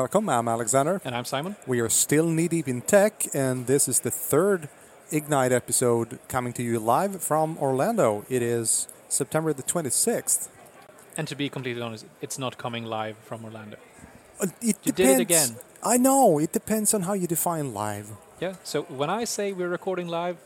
Welcome. 0.00 0.30
I'm 0.30 0.48
Alexander. 0.48 0.98
And 1.04 1.14
I'm 1.14 1.26
Simon. 1.26 1.56
We 1.66 1.78
are 1.80 1.90
still 1.90 2.26
knee 2.26 2.48
deep 2.48 2.66
in 2.66 2.80
tech, 2.80 3.26
and 3.34 3.66
this 3.66 3.86
is 3.86 4.00
the 4.00 4.10
third 4.10 4.70
Ignite 5.12 5.52
episode 5.52 6.18
coming 6.26 6.54
to 6.54 6.62
you 6.62 6.78
live 6.80 7.20
from 7.22 7.58
Orlando. 7.58 8.24
It 8.30 8.40
is 8.40 8.88
September 9.10 9.52
the 9.52 9.62
26th. 9.62 10.48
And 11.18 11.28
to 11.28 11.34
be 11.36 11.50
completely 11.50 11.82
honest, 11.82 12.06
it's 12.22 12.38
not 12.38 12.56
coming 12.56 12.86
live 12.86 13.18
from 13.18 13.44
Orlando. 13.44 13.76
Uh, 14.40 14.46
It 14.62 14.78
You 14.86 14.92
depends. 14.92 14.96
did 14.96 15.08
it 15.10 15.20
again. 15.20 15.56
I 15.82 15.98
know. 15.98 16.38
It 16.38 16.52
depends 16.52 16.94
on 16.94 17.02
how 17.02 17.12
you 17.12 17.26
define 17.26 17.74
live. 17.74 18.06
Yeah. 18.40 18.54
So 18.64 18.84
when 18.84 19.10
I 19.10 19.24
say 19.26 19.52
we're 19.52 19.68
recording 19.68 20.08
live, 20.08 20.38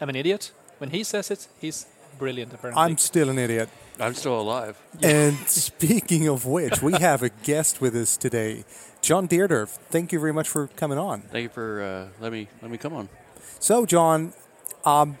I'm 0.00 0.08
an 0.08 0.16
idiot. 0.16 0.52
When 0.78 0.88
he 0.88 1.04
says 1.04 1.30
it, 1.30 1.48
he's 1.60 1.84
brilliant. 2.18 2.52
Apparently. 2.52 2.82
I'm 2.82 2.98
still 2.98 3.28
an 3.28 3.38
idiot. 3.38 3.68
I'm 4.00 4.14
still 4.14 4.40
alive. 4.40 4.80
And 5.02 5.36
speaking 5.46 6.28
of 6.28 6.46
which, 6.46 6.82
we 6.82 6.94
have 6.94 7.22
a 7.22 7.28
guest 7.28 7.80
with 7.80 7.94
us 7.94 8.16
today, 8.16 8.64
John 9.02 9.28
Deardurff. 9.28 9.68
Thank 9.68 10.12
you 10.12 10.18
very 10.18 10.32
much 10.32 10.48
for 10.48 10.66
coming 10.68 10.98
on. 10.98 11.22
Thank 11.22 11.44
you 11.44 11.48
for 11.48 11.82
uh, 11.82 12.22
let 12.22 12.32
me 12.32 12.48
let 12.62 12.70
me 12.70 12.78
come 12.78 12.94
on. 12.94 13.08
So, 13.60 13.86
John, 13.86 14.32
um, 14.84 15.16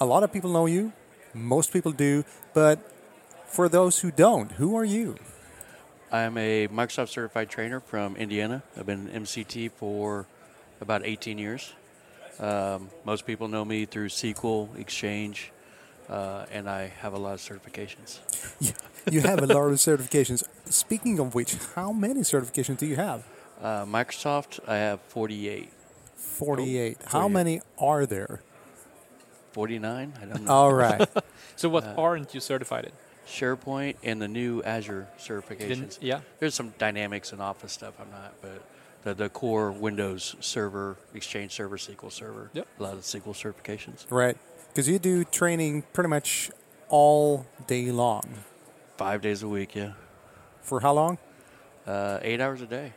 a 0.00 0.06
lot 0.06 0.22
of 0.22 0.32
people 0.32 0.50
know 0.50 0.66
you. 0.66 0.92
Most 1.34 1.72
people 1.72 1.92
do. 1.92 2.24
But 2.52 2.78
for 3.46 3.68
those 3.68 4.00
who 4.00 4.10
don't, 4.10 4.52
who 4.52 4.76
are 4.76 4.84
you? 4.84 5.16
I'm 6.12 6.36
a 6.38 6.66
Microsoft 6.68 7.08
certified 7.08 7.48
trainer 7.48 7.80
from 7.80 8.16
Indiana. 8.16 8.62
I've 8.76 8.86
been 8.86 9.08
MCT 9.08 9.70
for 9.72 10.26
about 10.80 11.06
18 11.06 11.38
years. 11.38 11.72
Um, 12.40 12.90
most 13.04 13.26
people 13.26 13.48
know 13.48 13.64
me 13.64 13.84
through 13.84 14.08
SQL, 14.08 14.76
Exchange, 14.78 15.52
uh, 16.10 16.44
and 16.52 16.68
I 16.68 16.88
have 17.02 17.12
a 17.14 17.18
lot 17.18 17.34
of 17.34 17.40
certifications. 17.40 18.18
You- 18.60 18.72
You 19.10 19.20
have 19.22 19.38
a 19.42 19.46
lot 19.46 19.66
of 19.72 19.78
certifications. 19.78 20.44
Speaking 20.68 21.18
of 21.18 21.34
which, 21.34 21.54
how 21.74 21.90
many 21.90 22.20
certifications 22.20 22.76
do 22.76 22.86
you 22.86 22.96
have? 22.96 23.24
Uh, 23.62 23.86
Microsoft, 23.86 24.60
I 24.68 24.76
have 24.76 25.00
48. 25.08 25.70
48. 26.16 26.98
How 27.06 27.20
48. 27.22 27.32
many 27.32 27.60
are 27.78 28.04
there? 28.04 28.42
49? 29.52 30.12
I 30.20 30.24
don't 30.26 30.44
know. 30.44 30.52
All 30.52 30.72
right. 30.72 31.08
so 31.56 31.68
what 31.68 31.84
Uh, 31.84 31.94
aren't 31.96 32.34
you 32.34 32.40
certified 32.40 32.84
in? 32.86 32.92
SharePoint 33.26 33.96
and 34.02 34.20
the 34.20 34.28
new 34.28 34.62
Azure 34.64 35.06
Didn't, 35.18 35.20
certifications. 35.48 35.98
yeah. 36.00 36.20
There's 36.38 36.54
some 36.54 36.74
Dynamics 36.78 37.32
and 37.32 37.40
Office 37.40 37.72
stuff 37.72 37.94
I'm 38.00 38.10
not, 38.10 38.34
but 38.42 38.60
the, 39.02 39.14
the 39.14 39.28
core 39.28 39.70
Windows 39.70 40.36
Server, 40.40 40.96
Exchange 41.14 41.52
Server, 41.52 41.76
SQL 41.76 42.10
Server, 42.12 42.50
Yep. 42.52 42.66
a 42.78 42.82
lot 42.82 42.94
of 42.94 43.00
SQL 43.00 43.32
certifications. 43.34 44.04
right. 44.10 44.36
Because 44.68 44.88
you 44.88 44.98
do 45.00 45.24
training 45.24 45.82
pretty 45.92 46.08
much 46.08 46.50
all 46.88 47.44
day 47.66 47.90
long. 47.90 48.22
Five 48.96 49.20
days 49.20 49.42
a 49.42 49.48
week, 49.48 49.74
yeah. 49.74 49.92
For 50.62 50.80
how 50.80 50.92
long? 50.92 51.18
Uh, 51.86 52.18
eight 52.22 52.40
hours 52.40 52.60
a 52.62 52.66
day. 52.66 52.92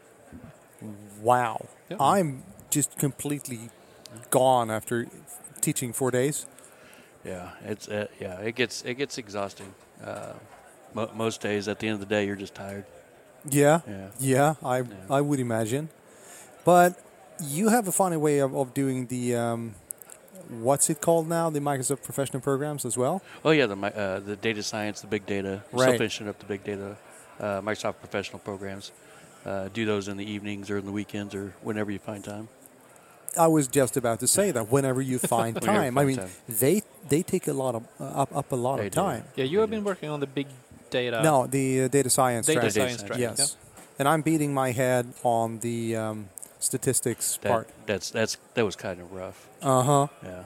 Wow. 1.22 1.66
Yeah. 1.90 1.98
I'm 2.00 2.44
just 2.70 2.98
completely 2.98 3.70
gone 4.30 4.70
after 4.70 5.08
teaching 5.62 5.94
four 5.94 6.12
days. 6.12 6.46
Yeah, 7.24 7.52
it's 7.64 7.88
uh, 7.88 8.08
yeah, 8.20 8.40
it 8.42 8.54
gets 8.56 8.84
it 8.84 8.96
gets 8.96 9.18
exhausting. 9.18 9.74
Uh, 10.04 10.34
mo- 10.94 11.10
most 11.16 11.40
days, 11.42 11.68
at 11.70 11.80
the 11.80 11.88
end 11.88 11.94
of 11.96 12.00
the 12.02 12.06
day, 12.06 12.26
you're 12.26 12.36
just 12.36 12.54
tired. 12.54 12.84
Yeah. 13.50 13.82
Yeah. 13.88 14.08
Yeah, 14.20 14.56
I 14.64 14.84
I 15.10 15.22
would 15.22 15.40
imagine. 15.40 15.90
But 16.66 17.00
you 17.42 17.70
have 17.70 17.88
a 17.88 17.92
funny 17.92 18.18
way 18.18 18.40
of, 18.40 18.56
of 18.56 18.74
doing 18.74 19.08
the 19.08 19.36
um, 19.36 19.76
what's 20.50 20.90
it 20.90 21.02
called 21.02 21.28
now? 21.28 21.50
The 21.50 21.60
Microsoft 21.60 22.04
Professional 22.04 22.42
Programs 22.42 22.86
as 22.86 22.98
well. 22.98 23.22
Oh 23.44 23.52
yeah, 23.52 23.66
the 23.66 23.76
uh, 23.76 24.20
the 24.20 24.36
data 24.36 24.64
science, 24.64 25.02
the 25.02 25.08
big 25.08 25.26
data. 25.26 25.62
We're 25.72 25.80
Right. 25.80 25.90
Still 25.90 25.98
finishing 25.98 26.28
up 26.30 26.40
the 26.40 26.46
big 26.46 26.64
data. 26.64 26.96
Uh, 27.40 27.62
Microsoft 27.62 27.96
professional 28.00 28.40
programs. 28.40 28.92
Uh, 29.46 29.68
do 29.74 29.86
those 29.86 30.08
in 30.08 30.16
the 30.16 30.24
evenings 30.24 30.70
or 30.70 30.78
in 30.78 30.86
the 30.86 30.92
weekends 30.92 31.36
or 31.36 31.54
whenever 31.64 31.92
you 31.92 32.00
find 32.00 32.24
time. 32.24 32.48
I 33.38 33.48
was 33.48 33.68
just 33.68 33.98
about 33.98 34.20
to 34.22 34.28
say 34.28 34.52
that 34.52 34.70
whenever 34.72 35.02
you 35.02 35.20
find 35.36 35.56
Whenever 35.56 35.74
you 35.74 35.92
time. 35.92 35.98
I 35.98 36.06
mean, 36.06 36.18
time. 36.18 36.30
they 36.48 36.82
they 37.10 37.24
take 37.24 37.48
a 37.48 37.54
lot 37.54 37.76
of 37.76 37.84
uh, 38.00 38.22
up 38.22 38.34
up 38.38 38.52
a 38.52 38.56
lot 38.56 38.78
They 38.78 38.88
of 38.88 38.94
do. 38.94 39.02
time. 39.02 39.24
Yeah, 39.36 39.46
you 39.46 39.60
have 39.60 39.70
been 39.70 39.84
working 39.84 40.10
on 40.10 40.20
the 40.22 40.28
big 40.28 40.48
data. 40.94 41.22
No, 41.24 41.48
the 41.48 41.84
uh, 41.84 41.88
data 41.90 42.10
science 42.10 42.48
Data 42.48 42.60
track. 42.62 42.72
science 42.72 43.02
Data 43.02 43.08
track. 43.08 43.20
Yes, 43.20 43.58
and 44.00 44.08
I'm 44.08 44.22
beating 44.22 44.54
my 44.54 44.72
head 44.72 45.06
on 45.24 45.60
the 45.60 45.96
um, 45.98 46.30
statistics 46.60 47.38
That, 47.42 47.50
part. 47.52 47.68
That's 47.86 48.10
that's 48.12 48.38
that 48.56 48.64
was 48.66 48.76
kind 48.76 49.02
of 49.02 49.12
rough. 49.12 49.48
Uh 49.62 49.82
huh. 49.84 50.08
Yeah. 50.24 50.44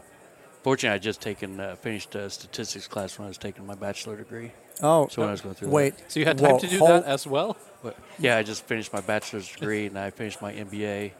Fortunately, 0.63 0.95
I 0.95 0.99
just 0.99 1.21
taken 1.21 1.59
uh, 1.59 1.75
finished 1.75 2.15
a 2.15 2.29
statistics 2.29 2.87
class 2.87 3.17
when 3.17 3.25
I 3.27 3.29
was 3.29 3.37
taking 3.37 3.65
my 3.65 3.75
bachelor 3.75 4.17
degree. 4.17 4.51
Oh, 4.81 5.07
So 5.07 5.21
when 5.21 5.29
I 5.29 5.31
was 5.31 5.41
going 5.41 5.55
through 5.55 5.69
wait. 5.69 5.93
So 6.07 6.19
you 6.19 6.25
had 6.25 6.37
time 6.37 6.51
Well, 6.51 6.59
to 6.59 6.67
do 6.67 6.79
hold- 6.79 6.89
that 6.91 7.05
as 7.05 7.25
well. 7.25 7.55
But 7.83 7.95
yeah, 8.19 8.37
I 8.37 8.43
just 8.43 8.63
finished 8.65 8.91
my 8.91 9.01
bachelor's 9.01 9.47
degree 9.53 9.85
and 9.85 9.97
I 9.97 10.09
finished 10.11 10.41
my 10.41 10.51
MBA, 10.53 11.11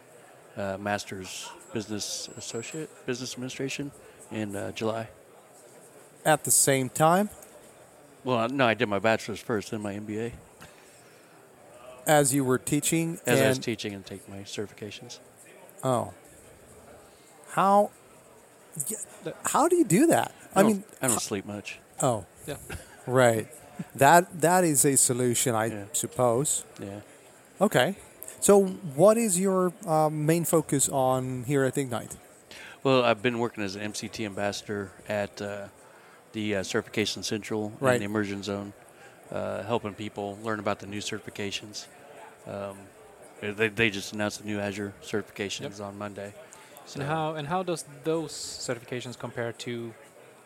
uh, 0.57 0.77
master's 0.79 1.49
business 1.73 2.29
associate, 2.35 2.89
business 3.05 3.33
administration 3.33 3.91
in 4.31 4.55
uh, 4.55 4.71
July. 4.73 5.07
at 6.25 6.43
the 6.43 6.51
same 6.51 6.89
time 6.89 7.29
Well, 8.27 8.49
no, 8.49 8.67
I 8.67 8.73
did 8.73 8.89
my 8.89 8.99
bachelor's 8.99 9.39
first, 9.39 9.71
then 9.71 9.81
my 9.81 9.93
MBA 9.93 10.33
as 12.05 12.33
you 12.33 12.43
were 12.43 12.57
teaching. 12.57 13.19
as 13.25 13.39
I 13.41 13.47
was 13.47 13.57
teaching 13.59 13.93
and 13.93 14.05
take 14.05 14.27
my 14.27 14.39
certifications. 14.39 15.19
Oh. 15.81 16.13
How 17.51 17.89
how 19.45 19.69
do 19.69 19.77
you 19.77 19.85
do 19.85 20.07
that? 20.07 20.33
I, 20.53 20.61
don't- 20.61 20.71
mean, 20.71 20.83
I 21.01 21.07
don't 21.07 21.21
sleep 21.21 21.45
much. 21.45 21.79
oh, 22.01 22.25
Yeah. 22.45 22.57
right. 23.05 23.47
That 23.95 24.41
that 24.41 24.65
is 24.65 24.83
a 24.83 24.97
solution, 24.97 25.55
I 25.55 25.65
Yeah. 25.67 25.83
suppose. 25.93 26.65
Yeah. 26.81 26.99
Okay. 27.61 27.95
So, 28.41 28.65
what 28.95 29.17
is 29.17 29.39
your 29.39 29.71
um, 29.87 30.25
main 30.25 30.43
focus 30.43 30.89
on 30.89 31.43
here 31.47 31.63
at 31.63 31.77
Ignite? 31.77 32.17
Well, 32.83 33.03
I've 33.05 33.21
been 33.21 33.39
working 33.39 33.63
as 33.63 33.75
an 33.75 33.81
MCT 33.93 34.25
ambassador 34.25 34.91
at 35.07 35.41
uh, 35.41 35.67
the 36.37 36.57
uh, 36.57 36.63
Certification 36.63 37.23
Central 37.23 37.73
Right. 37.79 37.93
and 37.93 38.01
the 38.01 38.05
Immersion 38.05 38.43
Zone, 38.43 38.71
uh, 39.31 39.63
helping 39.63 39.95
people 39.95 40.37
learn 40.43 40.59
about 40.59 40.77
the 40.77 40.85
new 40.85 40.99
certifications. 40.99 41.87
Um, 42.45 42.77
they, 43.41 43.69
they 43.69 43.89
just 43.89 44.13
announced 44.13 44.41
the 44.41 44.47
new 44.47 44.59
Azure 44.59 44.93
certifications 45.01 45.81
on 45.81 45.97
Monday. 45.97 46.33
So 46.85 46.99
And 46.99 47.09
how 47.09 47.33
and 47.33 47.47
how 47.47 47.63
does 47.63 47.85
those 48.03 48.31
certifications 48.67 49.17
compare 49.17 49.51
to 49.65 49.93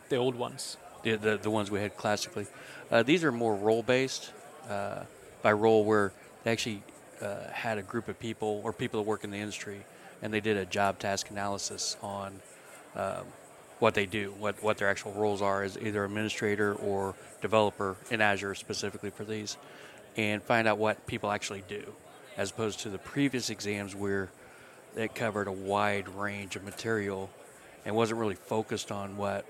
the 0.08 0.16
old 0.16 0.36
ones? 0.36 0.78
the, 1.04 1.18
the, 1.18 1.38
the 1.38 1.50
ones 1.50 1.70
we 1.72 1.80
had 1.80 1.98
classically. 1.98 2.46
Uh, 2.92 3.04
these 3.04 3.24
are 3.24 3.32
more 3.32 3.56
role 3.56 3.84
based 3.84 4.32
uh, 4.70 5.04
by 5.42 5.52
role 5.52 5.84
where 5.84 6.14
they 6.44 6.52
actually 6.52 6.84
uh, 7.22 7.50
had 7.52 7.78
a 7.80 7.82
group 7.82 8.08
of 8.08 8.18
people 8.20 8.62
or 8.64 8.72
people 8.72 9.02
that 9.02 9.08
work 9.10 9.24
in 9.24 9.32
the 9.32 9.38
industry 9.38 9.80
and 10.22 10.32
they 10.32 10.40
did 10.40 10.58
a 10.58 10.66
job 10.66 11.00
task 11.00 11.32
analysis 11.32 11.98
on 12.02 12.40
um, 12.96 13.26
what 13.82 13.96
they 13.96 14.06
do, 14.06 14.32
what, 14.38 14.62
what 14.62 14.78
their 14.78 14.88
actual 14.88 15.12
roles 15.14 15.42
are 15.42 15.64
as 15.64 15.76
either 15.76 16.06
administrator 16.06 16.76
or 16.76 17.16
developer 17.42 17.98
in 18.12 18.22
Azure 18.22 18.54
specifically 18.54 19.10
for 19.10 19.24
these, 19.24 19.58
and 20.16 20.44
find 20.44 20.68
out 20.68 20.78
what 20.78 21.08
people 21.08 21.32
actually 21.32 21.64
do, 21.68 21.92
as 22.38 22.52
opposed 22.52 22.82
to 22.82 22.90
the 22.90 23.00
previous 23.00 23.50
exams 23.50 23.96
where 23.96 24.30
it 24.96 25.16
covered 25.16 25.48
a 25.48 25.52
wide 25.52 26.08
range 26.10 26.56
of 26.56 26.64
material 26.64 27.28
and 27.84 27.96
wasn't 27.96 28.20
really 28.20 28.36
focused 28.36 28.92
on 28.92 29.18
what 29.18 29.48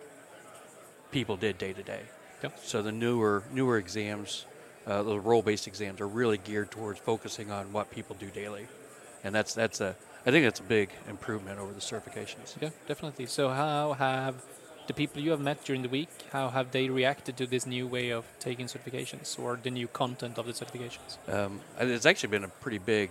people 1.11 1.35
did 1.35 1.57
day 1.57 1.73
to 1.73 1.83
day. 1.83 2.01
So 2.63 2.81
the 2.81 2.91
newer 2.91 3.43
newer 3.51 3.77
exams, 3.77 4.45
uh, 4.87 5.03
the 5.03 5.19
role-based 5.19 5.67
exams, 5.67 5.99
are 5.99 6.07
really 6.07 6.37
geared 6.37 6.71
towards 6.71 6.99
focusing 6.99 7.51
on 7.51 7.73
what 7.73 7.91
people 7.91 8.15
do 8.17 8.29
daily, 8.29 8.67
and 9.25 9.35
that's 9.35 9.53
that's 9.53 9.81
a 9.81 9.97
I 10.25 10.31
think 10.31 10.45
that's 10.45 10.59
a 10.59 10.63
big 10.63 10.89
improvement 11.09 11.59
over 11.59 11.71
the 11.73 11.79
certifications. 11.79 12.55
Yeah, 12.61 12.69
definitely. 12.87 13.25
So 13.25 13.49
how 13.49 13.93
have 13.93 14.35
the 14.87 14.93
people 14.93 15.21
you 15.21 15.31
have 15.31 15.39
met 15.39 15.63
during 15.63 15.81
the 15.81 15.89
week, 15.89 16.09
how 16.31 16.49
have 16.49 16.71
they 16.71 16.89
reacted 16.89 17.37
to 17.37 17.47
this 17.47 17.65
new 17.65 17.87
way 17.87 18.09
of 18.11 18.25
taking 18.39 18.67
certifications 18.67 19.39
or 19.39 19.57
the 19.61 19.71
new 19.71 19.87
content 19.87 20.37
of 20.37 20.45
the 20.45 20.53
certifications? 20.53 21.17
Um, 21.27 21.61
it's 21.79 22.05
actually 22.05 22.29
been 22.29 22.43
a 22.43 22.47
pretty 22.49 22.77
big, 22.77 23.09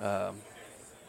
um, 0.00 0.36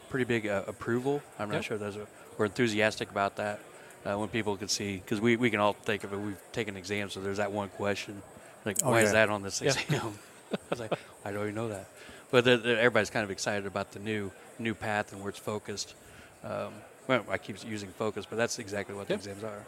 pretty 0.08 0.24
big 0.24 0.46
uh, 0.46 0.62
approval. 0.66 1.22
I'm 1.38 1.48
not 1.48 1.56
Yep. 1.56 1.64
sure 1.64 1.78
those 1.78 1.96
are, 1.96 2.06
we're 2.38 2.46
enthusiastic 2.46 3.10
about 3.10 3.36
that. 3.36 3.60
Uh, 4.06 4.18
when 4.18 4.28
people 4.28 4.54
can 4.54 4.68
see, 4.68 4.96
because 4.96 5.18
we, 5.18 5.36
we 5.36 5.48
can 5.48 5.60
all 5.60 5.72
think 5.72 6.04
of 6.04 6.12
it. 6.12 6.18
We've 6.18 6.36
taken 6.52 6.76
exams, 6.76 7.14
so 7.14 7.20
there's 7.20 7.38
that 7.38 7.50
one 7.52 7.70
question, 7.70 8.20
like 8.66 8.76
Oh, 8.84 8.90
why 8.90 9.00
yeah. 9.00 9.06
is 9.06 9.12
that 9.12 9.30
on 9.30 9.42
this 9.42 9.62
Yeah. 9.62 9.70
exam? 9.70 10.18
I 10.52 10.56
was 10.68 10.78
like, 10.80 10.92
I 11.24 11.32
don't 11.32 11.42
even 11.44 11.54
know 11.54 11.68
that. 11.68 11.86
But 12.34 12.44
the, 12.44 12.56
the, 12.56 12.76
everybody's 12.76 13.10
kind 13.10 13.22
of 13.22 13.30
excited 13.30 13.64
about 13.64 13.92
the 13.92 14.00
new 14.00 14.32
new 14.58 14.74
path 14.74 15.12
and 15.12 15.20
where 15.22 15.30
it's 15.30 15.38
focused. 15.38 15.94
Um, 16.42 16.72
well, 17.06 17.24
I 17.30 17.38
keep 17.38 17.56
using 17.64 17.90
focus, 17.90 18.26
but 18.28 18.34
that's 18.34 18.58
exactly 18.58 18.92
what 18.96 19.08
Yep. 19.08 19.20
the 19.22 19.30
exams 19.30 19.44
are. 19.44 19.62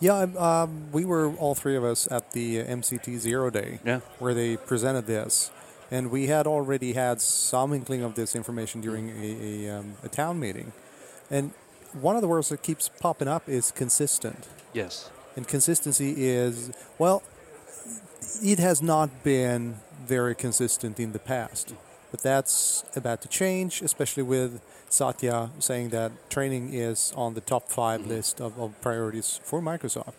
Yeah. 0.00 0.26
Yeah, 0.26 0.62
um, 0.62 0.90
we 0.90 1.04
were 1.04 1.32
all 1.36 1.54
three 1.54 1.76
of 1.76 1.84
us 1.84 2.08
at 2.10 2.32
the 2.32 2.60
uh, 2.60 2.64
MCT 2.64 3.18
Zero 3.18 3.50
Day 3.50 3.78
Yeah. 3.84 4.00
where 4.18 4.34
they 4.34 4.56
presented 4.56 5.06
this, 5.06 5.52
and 5.92 6.10
we 6.10 6.26
had 6.26 6.44
already 6.48 6.94
had 6.94 7.20
some 7.20 7.72
inkling 7.72 8.02
of 8.02 8.16
this 8.16 8.34
information 8.34 8.80
during 8.80 9.08
a, 9.10 9.66
a, 9.68 9.78
um, 9.78 9.94
a 10.02 10.08
town 10.08 10.40
meeting, 10.40 10.72
and 11.30 11.52
one 11.92 12.16
of 12.16 12.20
the 12.22 12.26
words 12.28 12.48
that 12.48 12.64
keeps 12.64 12.88
popping 12.98 13.28
up 13.28 13.48
is 13.48 13.70
consistent, 13.70 14.48
Yes. 14.72 15.08
and 15.36 15.46
consistency 15.46 16.26
is 16.26 16.72
well, 16.98 17.22
it 18.42 18.58
has 18.58 18.80
not 18.82 19.22
been 19.22 19.76
very 20.06 20.34
consistent 20.34 20.98
in 21.00 21.12
the 21.12 21.18
past. 21.18 21.74
but 22.12 22.22
that's 22.24 22.82
about 22.96 23.22
to 23.22 23.28
change, 23.28 23.82
especially 23.82 24.24
with 24.24 24.60
Satya 24.88 25.48
saying 25.60 25.90
that 25.90 26.10
training 26.28 26.74
is 26.74 27.12
on 27.14 27.34
the 27.34 27.40
top 27.40 27.68
5 27.68 28.00
Mhm. 28.00 28.08
list 28.08 28.40
of, 28.40 28.58
of 28.58 28.68
priorities 28.80 29.38
for 29.44 29.60
Microsoft. 29.60 30.18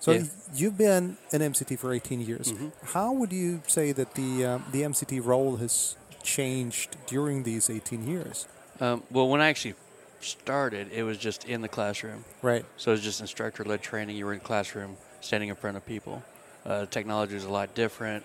So 0.00 0.12
Yeah. 0.12 0.22
you've 0.54 0.78
been 0.78 1.18
an 1.32 1.42
MCT 1.42 1.76
for 1.76 1.92
18 1.92 2.22
years. 2.22 2.50
Mhm. 2.52 2.72
How 2.94 3.12
would 3.12 3.30
you 3.30 3.60
say 3.66 3.92
that 3.92 4.14
the 4.14 4.46
um, 4.46 4.64
the 4.72 4.84
MCT 4.84 5.20
role 5.20 5.56
has 5.58 5.96
changed 6.22 6.96
during 7.06 7.42
these 7.42 7.68
18 7.68 8.06
years? 8.08 8.46
Um, 8.80 9.02
well, 9.10 9.28
when 9.28 9.42
I 9.42 9.48
actually 9.50 9.74
started, 10.20 10.90
it 10.92 11.02
was 11.02 11.18
just 11.18 11.44
in 11.44 11.60
the 11.60 11.68
classroom. 11.68 12.24
Right. 12.40 12.64
So 12.78 12.90
it 12.90 12.94
was 12.94 13.02
just 13.02 13.20
instructor-led 13.20 13.82
training. 13.82 14.16
You 14.16 14.24
were 14.26 14.32
in 14.32 14.38
the 14.38 14.44
classroom, 14.46 14.96
standing 15.20 15.50
in 15.50 15.56
front 15.56 15.76
of 15.76 15.84
people. 15.84 16.22
Uh, 16.66 16.86
technology 16.86 17.34
was 17.34 17.44
a 17.44 17.48
lot 17.50 17.74
different. 17.74 18.24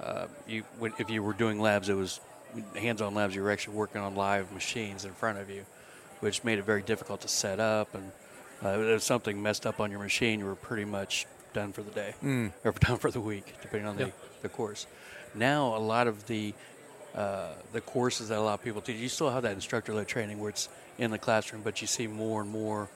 Uh, 0.00 0.26
you, 0.46 0.64
if 0.98 1.10
you 1.10 1.22
were 1.22 1.32
doing 1.32 1.58
labs, 1.60 1.88
it 1.88 1.94
was 1.94 2.20
hands-on 2.76 3.14
labs. 3.14 3.34
You 3.34 3.42
were 3.42 3.50
actually 3.50 3.76
working 3.76 4.00
on 4.00 4.14
live 4.14 4.52
machines 4.52 5.04
in 5.04 5.12
front 5.12 5.38
of 5.38 5.48
you, 5.50 5.64
which 6.20 6.44
made 6.44 6.58
it 6.58 6.64
very 6.64 6.82
difficult 6.82 7.22
to 7.22 7.28
set 7.28 7.58
up. 7.60 7.94
And 7.94 8.12
uh, 8.64 8.78
if 8.94 9.02
something 9.02 9.42
messed 9.42 9.66
up 9.66 9.80
on 9.80 9.90
your 9.90 10.00
machine, 10.00 10.38
you 10.40 10.46
were 10.46 10.54
pretty 10.54 10.84
much 10.84 11.26
done 11.54 11.72
for 11.72 11.82
the 11.82 11.90
day 11.90 12.14
Mm. 12.22 12.52
or 12.64 12.72
done 12.80 12.98
for 12.98 13.10
the 13.10 13.20
week, 13.20 13.54
depending 13.62 13.88
on 13.88 13.96
the, 13.96 14.04
Yeah. 14.06 14.10
the 14.42 14.48
course. 14.48 14.86
Now, 15.34 15.74
a 15.76 15.78
lot 15.78 16.06
of 16.06 16.26
the 16.26 16.54
uh, 17.14 17.48
the 17.72 17.80
courses 17.80 18.28
that 18.28 18.38
a 18.38 18.40
lot 18.40 18.54
of 18.54 18.62
people 18.62 18.82
teach, 18.82 18.96
you 18.98 19.08
still 19.08 19.30
have 19.30 19.42
that 19.42 19.52
instructor-led 19.54 20.06
training 20.06 20.38
where 20.38 20.50
it's 20.50 20.68
in 20.98 21.10
the 21.10 21.18
classroom, 21.18 21.62
but 21.62 21.80
you 21.80 21.86
see 21.86 22.06
more 22.06 22.42
and 22.42 22.50
more 22.50 22.88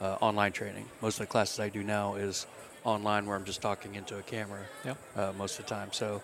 uh, 0.00 0.16
online 0.20 0.50
training. 0.52 0.86
Most 1.00 1.14
of 1.20 1.26
the 1.26 1.30
classes 1.30 1.60
I 1.60 1.68
do 1.68 1.82
now 1.84 2.16
is 2.16 2.46
online, 2.84 3.26
where 3.26 3.36
I'm 3.36 3.44
just 3.44 3.60
talking 3.62 3.94
into 3.94 4.18
a 4.18 4.22
camera 4.22 4.60
Yeah. 4.84 4.94
uh, 5.16 5.32
most 5.32 5.58
of 5.58 5.66
the 5.66 5.74
time. 5.74 5.92
So, 5.92 6.22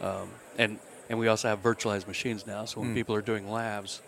um, 0.00 0.28
and 0.56 0.78
and 1.10 1.18
we 1.18 1.26
also 1.28 1.48
have 1.48 1.62
virtualized 1.62 2.06
machines 2.06 2.46
now. 2.46 2.66
So 2.66 2.80
when 2.80 2.90
Mm. 2.90 2.94
people 2.94 3.14
are 3.14 3.22
doing 3.22 3.50
labs, 3.50 4.02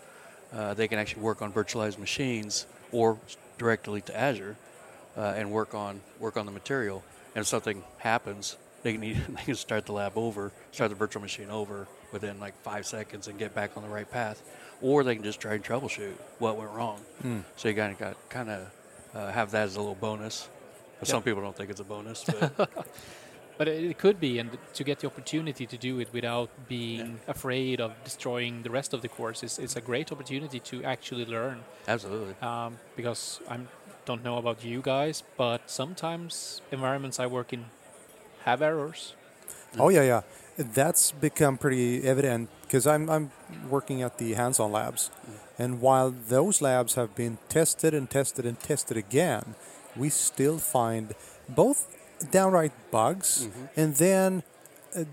uh, 0.53 0.73
they 0.75 0.87
can 0.87 0.99
actually 0.99 1.23
work 1.23 1.41
on 1.41 1.51
virtualized 1.51 1.97
machines 1.97 2.67
or 2.91 3.17
directly 3.57 4.01
to 4.01 4.15
Azure 4.15 4.55
uh, 5.17 5.33
and 5.35 5.51
work 5.51 5.73
on 5.73 6.01
work 6.19 6.37
on 6.37 6.45
the 6.45 6.51
material. 6.51 7.03
And 7.33 7.41
if 7.41 7.47
something 7.47 7.83
happens, 7.97 8.55
they 8.83 8.93
can 8.93 9.01
they 9.35 9.43
can 9.43 9.55
start 9.55 9.85
the 9.87 9.93
lab 9.93 10.13
over, 10.15 10.51
start 10.71 10.89
the 10.91 10.95
virtual 10.95 11.21
machine 11.23 11.49
over 11.49 11.87
within 12.11 12.39
like 12.39 12.53
five 12.61 12.85
seconds 12.85 13.27
and 13.27 13.39
get 13.39 13.55
back 13.55 13.71
on 13.75 13.81
the 13.83 13.89
right 13.89 14.09
path, 14.09 14.43
or 14.81 15.03
they 15.03 15.15
can 15.15 15.23
just 15.23 15.39
try 15.39 15.53
and 15.55 15.63
troubleshoot 15.63 16.13
what 16.39 16.55
went 16.57 16.69
wrong. 16.71 16.99
Mm. 17.23 17.43
So 17.55 17.67
you 17.69 17.75
kind 17.75 17.93
of 17.93 17.99
got 17.99 18.15
kind 18.29 18.49
of 18.49 18.67
uh, 19.15 19.31
have 19.31 19.51
that 19.51 19.63
as 19.63 19.75
a 19.75 19.79
little 19.79 19.95
bonus. 19.95 20.47
But 21.01 21.09
Yeah. 21.09 21.15
Some 21.15 21.23
people 21.23 21.41
don't 21.41 21.57
think 21.57 21.69
it's 21.71 21.81
a 21.81 21.83
bonus, 21.83 22.23
but 22.23 22.69
But 23.57 23.67
it 23.67 23.83
it 23.91 23.97
could 23.99 24.19
be, 24.19 24.39
and 24.39 24.49
to 24.73 24.83
get 24.83 24.99
the 24.99 25.07
opportunity 25.07 25.65
to 25.67 25.77
do 25.77 25.99
it 25.99 26.09
without 26.13 26.49
being 26.67 27.19
afraid 27.27 27.79
of 27.81 27.91
destroying 28.03 28.63
the 28.63 28.71
rest 28.71 28.93
of 28.93 29.01
the 29.01 29.07
course 29.09 29.43
is, 29.43 29.59
is 29.59 29.75
a 29.75 29.81
great 29.81 30.11
opportunity 30.11 30.59
to 30.71 30.83
actually 30.83 31.25
learn. 31.25 31.57
absolutely. 31.87 32.33
Um, 32.41 32.79
because 32.95 33.39
I 33.49 33.59
don't 34.05 34.23
know 34.23 34.37
about 34.37 34.63
you 34.63 34.81
guys, 34.81 35.23
but 35.37 35.61
sometimes 35.69 36.61
environments 36.71 37.19
I 37.19 37.27
work 37.27 37.53
in 37.53 37.65
have 38.45 38.61
errors. 38.63 39.13
Oh 39.77 39.89
yeah, 39.89 40.03
yeah. 40.03 40.21
That's 40.57 41.11
become 41.11 41.57
pretty 41.57 42.03
evident 42.03 42.49
because 42.63 42.87
I'm 42.87 43.09
I'm 43.09 43.31
working 43.69 44.01
at 44.01 44.17
the 44.17 44.33
hands-on 44.33 44.71
labs, 44.71 45.11
and 45.59 45.81
while 45.81 46.09
those 46.29 46.61
labs 46.61 46.95
have 46.95 47.13
been 47.15 47.37
tested 47.47 47.93
and 47.93 48.09
tested 48.09 48.45
and 48.45 48.57
tested 48.59 48.97
again, 48.97 49.55
we 49.95 50.09
still 50.09 50.57
find 50.57 51.13
both 51.49 51.87
downright 52.31 52.71
bugs, 52.91 53.47
and 53.75 53.95
then 53.95 54.43
uh, 54.95 55.05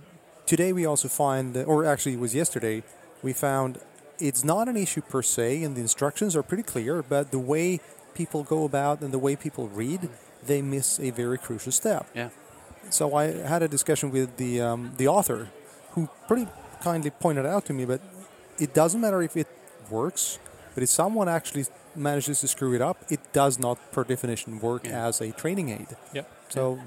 today 0.46 0.72
we 0.72 0.84
also 0.86 1.08
find, 1.08 1.56
or 1.56 1.84
actually 1.84 2.14
it 2.14 2.20
was 2.20 2.34
yesterday, 2.34 2.82
we 3.22 3.32
found 3.32 3.78
it's 4.18 4.44
not 4.44 4.68
an 4.68 4.76
issue 4.76 5.00
per 5.00 5.22
se, 5.22 5.62
and 5.62 5.76
the 5.76 5.80
instructions 5.80 6.34
are 6.36 6.42
pretty 6.42 6.62
clear, 6.62 7.02
but 7.02 7.30
the 7.30 7.38
way 7.38 7.80
people 8.14 8.42
go 8.42 8.64
about 8.64 9.00
and 9.00 9.12
the 9.12 9.18
way 9.18 9.36
people 9.36 9.68
read, 9.68 10.08
they 10.44 10.60
miss 10.60 10.98
a 11.00 11.10
very 11.10 11.38
crucial 11.38 11.72
step. 11.72 12.06
Yeah. 12.14 12.30
So 12.90 13.14
I 13.14 13.24
had 13.26 13.62
a 13.62 13.68
discussion 13.68 14.10
with 14.10 14.36
the 14.36 14.60
um, 14.60 14.92
the 14.96 15.08
author, 15.08 15.48
who 15.92 16.08
pretty 16.26 16.48
kindly 16.82 17.10
pointed 17.10 17.46
out 17.46 17.64
to 17.66 17.72
me, 17.72 17.84
but 17.84 18.00
it 18.58 18.74
doesn't 18.74 19.00
matter 19.00 19.22
if 19.22 19.36
it 19.36 19.48
works, 19.90 20.38
but 20.74 20.82
if 20.82 20.88
someone 20.88 21.28
actually 21.28 21.66
manages 21.98 22.40
to 22.40 22.48
screw 22.48 22.74
it 22.74 22.80
up, 22.82 23.04
it 23.10 23.20
does 23.32 23.58
not, 23.58 23.78
per 23.92 24.04
definition, 24.04 24.58
work 24.60 24.84
Yeah. 24.86 25.06
as 25.08 25.20
a 25.20 25.32
training 25.32 25.70
aid. 25.70 25.88
Yeah. 26.12 26.22
So, 26.48 26.78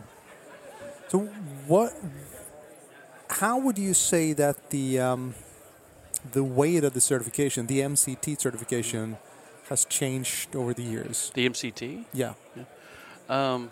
so 1.10 1.20
what? 1.68 1.94
How 3.30 3.58
would 3.60 3.78
you 3.78 3.94
say 3.94 4.34
that 4.34 4.70
the 4.72 5.00
um, 5.00 5.36
the 6.32 6.44
weight 6.44 6.84
of 6.84 6.94
the 6.94 7.02
certification, 7.02 7.68
the 7.68 7.80
MCT 7.80 8.40
certification, 8.40 9.18
has 9.70 9.86
changed 9.86 10.56
over 10.56 10.74
the 10.74 10.84
years? 10.84 11.32
The 11.34 11.48
MCT. 11.50 12.06
Yeah. 12.14 12.34
Um, 13.30 13.72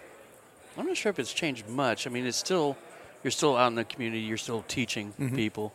I'm 0.77 0.85
not 0.87 0.95
sure 0.95 1.09
if 1.09 1.19
it's 1.19 1.33
changed 1.33 1.67
much. 1.67 2.07
I 2.07 2.09
mean, 2.09 2.25
it's 2.25 2.37
still 2.37 2.77
you're 3.23 3.31
still 3.31 3.57
out 3.57 3.67
in 3.67 3.75
the 3.75 3.83
community. 3.83 4.21
You're 4.21 4.37
still 4.37 4.63
teaching 4.67 5.13
Mhm. 5.19 5.35
people. 5.35 5.73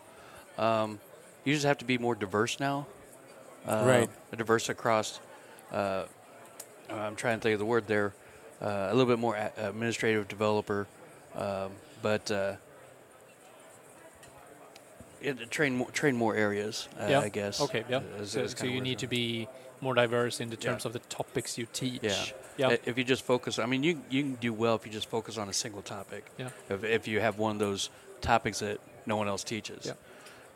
Um, 0.56 0.98
you 1.44 1.52
just 1.52 1.66
have 1.66 1.76
to 1.78 1.84
be 1.84 1.98
more 1.98 2.14
diverse 2.14 2.58
now. 2.58 2.86
Uh, 3.66 3.84
Right. 3.86 4.10
Diverse 4.36 4.68
across. 4.70 5.20
Uh, 5.72 6.04
I'm 6.90 7.16
trying 7.16 7.38
to 7.38 7.42
think 7.42 7.54
of 7.54 7.58
the 7.58 7.64
word 7.66 7.86
there. 7.86 8.12
Uh, 8.62 8.88
a 8.90 8.94
little 8.94 9.06
bit 9.12 9.18
more 9.18 9.36
administrative 9.56 10.28
developer, 10.28 10.86
um, 11.34 11.72
but 12.02 12.30
uh, 12.30 12.54
it, 15.20 15.50
train 15.50 15.76
more, 15.76 15.90
train 15.90 16.16
more 16.16 16.34
areas. 16.34 16.88
Uh, 17.00 17.06
Yeah. 17.08 17.20
I 17.20 17.28
guess. 17.28 17.60
Okay, 17.60 17.84
yeah. 17.88 18.00
is- 18.20 18.30
so 18.32 18.40
is 18.42 18.52
so 18.56 18.66
you 18.66 18.80
need 18.80 18.98
to 19.00 19.06
be 19.06 19.48
more 19.80 19.94
diverse 19.94 20.40
in 20.40 20.50
the 20.50 20.56
Yeah. 20.56 20.70
terms 20.70 20.84
of 20.84 20.92
the 20.92 20.98
topics 21.00 21.58
you 21.58 21.66
teach. 21.72 22.02
Yeah. 22.02 22.24
Yeah. 22.56 22.68
Uh, 22.68 22.76
If 22.86 22.96
you 22.96 23.04
just 23.04 23.24
focus, 23.24 23.58
I 23.58 23.66
mean, 23.66 23.82
you 23.82 24.00
you 24.08 24.22
can 24.22 24.34
do 24.36 24.52
well 24.52 24.76
if 24.76 24.86
you 24.86 24.92
just 24.92 25.08
focus 25.10 25.36
on 25.36 25.48
a 25.48 25.52
single 25.52 25.82
topic. 25.82 26.24
Yeah. 26.38 26.50
If, 26.70 26.84
if 26.84 27.08
you 27.08 27.20
have 27.20 27.38
one 27.38 27.52
of 27.52 27.58
those 27.58 27.90
topics 28.20 28.60
that 28.60 28.78
no 29.06 29.16
one 29.16 29.28
else 29.28 29.42
teaches. 29.44 29.84
Yeah. 29.86 29.94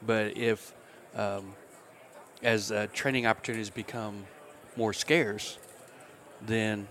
But 0.06 0.36
if, 0.36 0.72
um, 1.16 1.54
as 2.42 2.70
uh, 2.70 2.86
training 2.92 3.26
opportunities 3.26 3.68
become 3.70 4.26
more 4.78 4.92
scarce, 4.94 5.58
then 6.40 6.86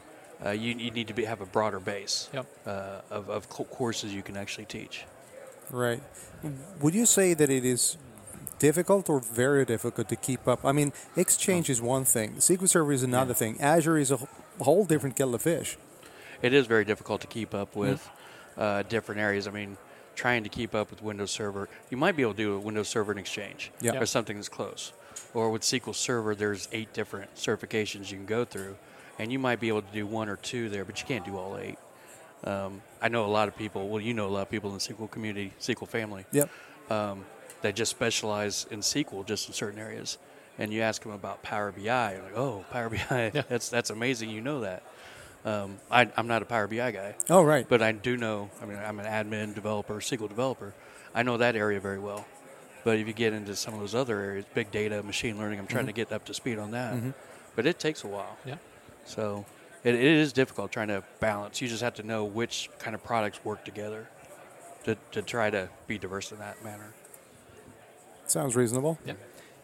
uh, 0.45 0.49
you, 0.51 0.75
you 0.75 0.91
need 0.91 1.07
to 1.07 1.13
be, 1.13 1.23
have 1.25 1.41
a 1.41 1.45
broader 1.45 1.79
base 1.79 2.29
Yep. 2.33 2.45
uh, 2.67 2.69
of, 3.09 3.29
of 3.29 3.49
co- 3.49 3.63
courses 3.63 4.13
you 4.13 4.21
can 4.21 4.37
actually 4.37 4.65
teach. 4.65 5.05
Right. 5.71 6.01
Would 6.81 6.93
you 6.93 7.05
say 7.05 7.33
that 7.33 7.49
it 7.49 7.65
is 7.65 7.97
difficult 8.59 9.09
or 9.09 9.19
very 9.19 9.65
difficult 9.65 10.07
to 10.09 10.15
keep 10.15 10.47
up? 10.47 10.63
I 10.65 10.71
mean, 10.73 10.91
Exchange 11.15 11.69
is 11.69 11.81
one 11.81 12.05
thing, 12.05 12.35
SQL 12.35 12.69
Server 12.69 12.91
is 12.93 13.03
another 13.03 13.31
Yeah. 13.31 13.41
thing, 13.41 13.61
Azure 13.61 13.97
is 13.97 14.11
a 14.11 14.19
whole 14.59 14.85
different 14.85 15.15
kettle 15.15 15.35
of 15.35 15.41
fish. 15.41 15.77
It 16.41 16.53
is 16.53 16.67
very 16.67 16.85
difficult 16.85 17.21
to 17.21 17.27
keep 17.27 17.53
up 17.55 17.69
Mm-hmm. 17.71 17.79
with 17.79 18.09
uh, 18.57 18.83
different 18.83 19.21
areas. 19.21 19.47
I 19.47 19.51
mean, 19.51 19.77
trying 20.15 20.43
to 20.43 20.49
keep 20.49 20.73
up 20.75 20.89
with 20.91 21.01
Windows 21.03 21.31
Server, 21.31 21.69
you 21.91 21.97
might 21.97 22.15
be 22.15 22.21
able 22.23 22.33
to 22.33 22.37
do 22.37 22.53
a 22.55 22.59
Windows 22.59 22.87
Server 22.89 23.11
and 23.11 23.19
Exchange. 23.19 23.71
Yeah. 23.81 23.99
or 24.01 24.05
something 24.05 24.35
that's 24.35 24.49
close. 24.49 24.93
Or 25.33 25.49
with 25.49 25.61
SQL 25.63 25.95
Server, 25.95 26.35
there's 26.35 26.67
eight 26.71 26.93
different 26.93 27.33
certifications 27.35 28.11
you 28.11 28.17
can 28.17 28.25
go 28.25 28.45
through, 28.45 28.75
and 29.19 29.31
you 29.31 29.39
might 29.39 29.59
be 29.59 29.67
able 29.69 29.81
to 29.81 29.91
do 29.93 30.05
one 30.07 30.29
or 30.29 30.35
two 30.37 30.69
there, 30.69 30.85
but 30.85 30.99
you 30.99 31.05
can't 31.07 31.25
do 31.25 31.37
all 31.37 31.57
eight. 31.57 31.77
Um, 32.43 32.81
I 33.01 33.09
know 33.09 33.25
a 33.25 33.27
lot 33.27 33.47
of 33.47 33.55
people. 33.57 33.87
Well, 33.89 34.01
you 34.01 34.13
know 34.13 34.27
a 34.27 34.29
lot 34.29 34.41
of 34.43 34.49
people 34.49 34.69
in 34.69 34.75
the 34.77 34.81
SQL 34.81 35.09
community, 35.09 35.53
SQL 35.59 35.87
family, 35.87 36.25
Yep. 36.31 36.49
um, 36.91 37.25
that 37.61 37.75
just 37.75 37.89
specialize 37.91 38.67
in 38.69 38.81
SQL 38.81 39.25
just 39.25 39.47
in 39.47 39.53
certain 39.53 39.79
areas. 39.79 40.17
And 40.59 40.71
you 40.73 40.81
ask 40.81 41.03
them 41.03 41.11
about 41.11 41.43
Power 41.43 41.71
BI, 41.71 42.13
you're 42.13 42.23
like, 42.23 42.35
oh, 42.37 42.65
Power 42.71 42.89
BI, 43.09 43.31
Yeah. 43.33 43.41
that's 43.49 43.69
that's 43.69 43.89
amazing. 43.89 44.29
You 44.29 44.41
know 44.41 44.61
that. 44.61 44.83
Um, 45.45 45.77
I, 45.89 46.09
I'm 46.17 46.27
not 46.27 46.41
a 46.41 46.45
Power 46.45 46.67
BI 46.67 46.91
guy, 46.91 47.15
Oh, 47.29 47.41
right. 47.43 47.65
but 47.69 47.81
I 47.81 47.91
do 47.93 48.17
know. 48.17 48.49
I 48.61 48.65
mean, 48.65 48.77
I'm 48.77 48.99
an 48.99 49.05
admin 49.05 49.53
developer, 49.55 49.95
SQL 49.95 50.27
developer. 50.27 50.73
I 51.15 51.23
know 51.23 51.37
that 51.37 51.55
area 51.55 51.79
very 51.79 51.99
well. 51.99 52.25
But 52.83 52.99
if 52.99 53.07
you 53.07 53.13
get 53.13 53.33
into 53.33 53.55
some 53.55 53.73
of 53.73 53.79
those 53.79 53.95
other 53.95 54.19
areas, 54.19 54.45
big 54.53 54.71
data, 54.71 55.03
machine 55.03 55.37
learning, 55.37 55.59
I'm 55.59 55.67
trying 55.67 55.87
to 55.87 55.91
get 55.93 56.11
up 56.11 56.25
to 56.25 56.33
speed 56.33 56.57
on 56.57 56.71
that. 56.71 56.93
Mhm. 56.95 57.13
But 57.55 57.65
it 57.65 57.79
takes 57.79 58.03
a 58.03 58.07
while. 58.07 58.37
Yeah. 58.45 58.55
So 59.05 59.45
it, 59.83 59.95
it 59.95 60.01
is 60.01 60.31
difficult 60.33 60.71
trying 60.71 60.87
to 60.89 61.03
balance. 61.19 61.61
You 61.61 61.67
just 61.67 61.81
have 61.81 61.95
to 61.95 62.03
know 62.03 62.23
which 62.23 62.69
kind 62.79 62.95
of 62.95 63.03
products 63.03 63.43
work 63.43 63.65
together 63.65 64.07
to, 64.85 64.95
to 65.11 65.21
try 65.21 65.49
to 65.49 65.69
be 65.87 65.97
diverse 65.97 66.31
in 66.31 66.39
that 66.39 66.63
manner. 66.63 66.93
Sounds 68.27 68.55
reasonable. 68.55 68.97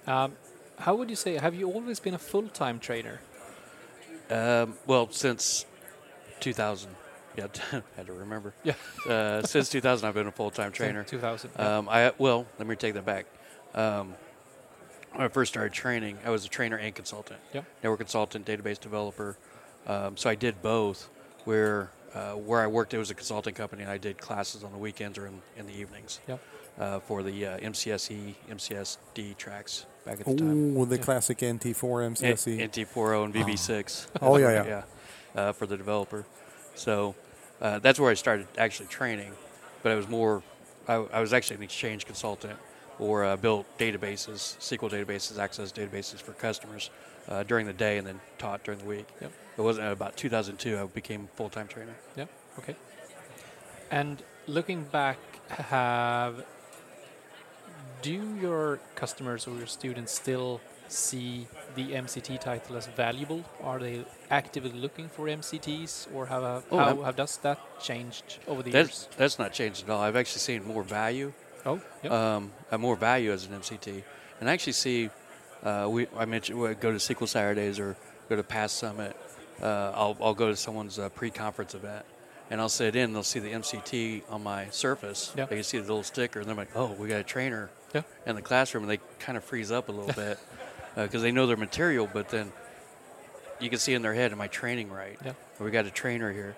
Um, 0.08 0.34
how 0.80 0.96
would 0.96 1.10
you 1.10 1.16
say? 1.16 1.36
Have 1.36 1.54
you 1.56 1.70
always 1.72 2.00
been 2.00 2.14
a 2.14 2.20
full-time 2.20 2.80
trainer? 2.80 3.22
Um, 4.30 4.76
well, 4.88 5.10
since 5.12 5.66
2000, 6.40 6.96
yeah, 7.38 7.48
had 7.96 8.08
to 8.08 8.14
remember. 8.14 8.54
Yeah. 8.64 8.74
Uh, 9.08 9.42
since 9.44 9.70
2000, 9.70 10.08
I've 10.08 10.14
been 10.14 10.28
a 10.28 10.32
full-time 10.32 10.72
trainer. 10.72 11.04
Two 11.04 11.20
thousand. 11.20 11.52
Yeah. 11.58 11.78
Um, 11.78 11.90
I 11.90 12.12
well, 12.18 12.46
let 12.60 12.68
me 12.68 12.76
take 12.76 12.94
that 12.94 13.06
back. 13.06 13.26
Um, 13.74 14.16
when 15.14 15.22
I 15.26 15.28
first 15.28 15.52
started 15.54 15.74
training, 15.74 16.18
I 16.26 16.30
was 16.30 16.46
a 16.46 16.50
trainer 16.50 16.78
and 16.78 16.94
consultant. 16.94 17.40
Yeah. 17.54 17.62
Network 17.84 18.00
consultant, 18.00 18.46
database 18.46 18.80
developer. 18.80 19.38
Um, 19.88 20.18
so 20.18 20.30
I 20.30 20.36
did 20.36 20.62
both. 20.62 21.10
Where 21.46 21.92
uh, 22.16 22.34
where 22.34 22.62
I 22.62 22.68
worked, 22.68 22.94
it 22.94 22.98
was 22.98 23.10
a 23.12 23.16
consulting 23.16 23.54
company, 23.54 23.82
and 23.84 23.92
I 23.92 23.98
did 23.98 24.18
classes 24.18 24.64
on 24.64 24.72
the 24.72 24.78
weekends 24.78 25.18
or 25.18 25.28
in, 25.28 25.42
in 25.58 25.66
the 25.68 25.74
evenings 25.74 26.20
Yep. 26.28 26.40
uh, 26.80 27.00
for 27.00 27.22
the 27.24 27.46
uh, 27.46 27.58
MCSE, 27.58 28.36
MCSD 28.50 29.36
tracks 29.38 29.86
back 30.06 30.20
at 30.22 30.26
the 30.26 30.36
time. 30.36 30.78
Oh, 30.78 30.86
the 30.86 30.96
Yeah. 30.98 31.02
classic 31.02 31.40
NT4 31.40 32.16
MCSE. 32.16 32.60
NT40 32.70 33.26
and 33.26 33.34
VB6. 33.34 34.08
Oh, 34.22 34.38
yeah, 34.38 34.52
yeah. 34.52 34.66
yeah, 35.36 35.42
uh, 35.42 35.52
for 35.54 35.66
the 35.66 35.76
developer. 35.76 36.26
So 36.76 37.16
uh, 37.62 37.80
that's 37.80 38.00
where 38.00 38.12
I 38.12 38.14
started 38.16 38.48
actually 38.58 38.88
training, 38.88 39.34
but 39.82 39.92
I 39.92 39.96
was 39.96 40.08
more, 40.08 40.44
I, 40.88 40.96
I 40.96 41.22
was 41.22 41.34
actually 41.34 41.58
an 41.58 41.64
exchange 41.64 42.06
consultant 42.06 42.58
or 43.00 43.24
uh, 43.24 43.36
built 43.38 43.66
databases, 43.78 44.58
SQL 44.60 44.90
databases, 44.90 45.40
access 45.40 45.72
databases 45.72 46.22
for 46.22 46.34
customers 46.34 46.90
uh, 47.28 47.44
during 47.44 47.66
the 47.66 47.74
day 47.74 47.98
and 47.98 48.06
then 48.06 48.20
taught 48.38 48.64
during 48.64 48.80
the 48.80 48.86
week. 48.86 49.08
Yep. 49.22 49.32
It 49.58 49.62
wasn't 49.62 49.92
about 49.92 50.18
2002 50.18 50.78
I 50.78 50.86
became 50.86 51.28
full 51.36 51.50
time 51.50 51.68
trainer. 51.68 51.96
Yeah. 52.16 52.26
Okay. 52.60 52.76
And 53.92 54.22
looking 54.48 54.84
back, 54.84 55.18
have 55.50 56.46
do 58.02 58.36
your 58.36 58.80
customers 58.96 59.48
or 59.48 59.56
your 59.56 59.68
students 59.68 60.12
still 60.12 60.60
see 60.88 61.48
the 61.76 61.92
MCT 61.94 62.40
title 62.40 62.76
as 62.78 62.88
valuable? 62.88 63.44
Are 63.64 63.80
they 63.80 64.06
actively 64.30 64.72
looking 64.72 65.10
for 65.10 65.26
MCTs, 65.28 66.08
or 66.14 66.26
have 66.28 66.44
uh, 66.44 66.62
Oh, 66.72 66.78
how 66.78 67.02
have 67.04 67.16
does 67.16 67.38
that 67.38 67.60
changed 67.82 68.40
over 68.48 68.62
the 68.64 68.72
That's, 68.72 68.90
years? 68.90 69.10
that's 69.18 69.40
not 69.40 69.54
changed 69.54 69.84
at 69.84 69.90
all. 69.90 70.02
I've 70.02 70.16
actually 70.16 70.40
seen 70.40 70.64
more 70.66 70.84
value 70.84 71.34
Oh, 71.66 71.80
yeah. 72.04 72.36
um, 72.36 72.52
uh, 72.72 72.78
more 72.78 72.96
value 72.96 73.32
as 73.32 73.46
an 73.46 73.54
MCT. 73.60 74.04
And 74.40 74.50
I 74.50 74.54
actually 74.54 74.74
see, 74.74 75.10
uh, 75.64 75.88
we, 75.90 76.08
I 76.18 76.26
mentioned 76.26 76.60
we 76.60 76.74
go 76.76 76.92
to 76.92 76.98
SQL 76.98 77.28
Saturdays 77.28 77.80
or 77.80 77.96
go 78.30 78.36
to 78.36 78.44
Pass 78.44 78.72
Summit. 78.74 79.16
Uh, 79.62 79.92
I'll, 79.96 80.18
I'll 80.22 80.34
go 80.34 80.50
to 80.50 80.56
someone's 80.58 81.00
uh, 81.00 81.08
pre-conference 81.10 81.74
event, 81.74 82.06
and 82.50 82.60
I'll 82.60 82.68
sit 82.70 82.96
in. 82.98 83.14
They'll 83.14 83.24
see 83.24 83.40
the 83.40 83.52
MCT 83.54 84.24
on 84.30 84.44
my 84.44 84.68
surface. 84.72 85.32
Yeah. 85.38 85.46
They 85.46 85.56
can 85.56 85.64
see 85.64 85.78
the 85.78 85.84
little 85.84 86.04
sticker, 86.04 86.40
and 86.42 86.50
they're 86.50 86.56
like, 86.56 86.76
"Oh, 86.76 86.92
we 87.00 87.08
got 87.08 87.22
a 87.22 87.24
trainer 87.24 87.70
yeah. 87.94 88.02
in 88.26 88.36
the 88.36 88.42
classroom," 88.42 88.84
and 88.84 88.92
they 88.92 89.00
kind 89.20 89.38
of 89.38 89.44
freeze 89.46 89.72
up 89.72 89.88
a 89.88 89.92
little 89.94 90.14
bit 90.22 90.38
because 90.96 91.22
they 91.22 91.32
know 91.32 91.48
their 91.48 91.58
material, 91.58 92.10
but 92.12 92.30
then 92.30 92.52
you 93.60 93.70
can 93.70 93.80
see 93.80 93.94
in 93.94 94.02
their 94.02 94.14
head, 94.14 94.32
"Am 94.32 94.42
I 94.42 94.48
training 94.48 94.92
right?" 94.92 95.18
Yeah. 95.24 95.34
We 95.60 95.72
got 95.72 95.86
a 95.86 95.92
trainer 95.92 96.32
here. 96.32 96.56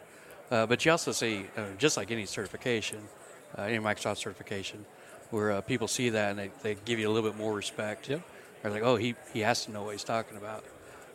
Uh, 0.52 0.66
but 0.66 0.86
you 0.86 0.92
also 0.92 1.12
see, 1.12 1.46
uh, 1.58 1.64
just 1.78 1.98
like 1.98 2.12
any 2.12 2.26
certification, 2.26 3.00
uh, 3.58 3.64
any 3.64 3.80
Microsoft 3.80 4.18
certification, 4.18 4.86
where 5.32 5.52
uh, 5.52 5.62
people 5.62 5.88
see 5.88 6.10
that 6.10 6.32
and 6.32 6.40
they, 6.40 6.52
they 6.62 6.76
give 6.86 7.00
you 7.00 7.10
a 7.10 7.12
little 7.12 7.30
bit 7.30 7.38
more 7.38 7.54
respect. 7.54 8.10
Yeah. 8.10 8.20
They're 8.62 8.72
like, 8.72 8.84
oh, 8.84 8.96
he, 8.96 9.16
he 9.34 9.42
has 9.42 9.66
to 9.66 9.72
know 9.72 9.84
what 9.84 9.92
he's 9.92 10.04
talking 10.04 10.38
about. 10.38 10.64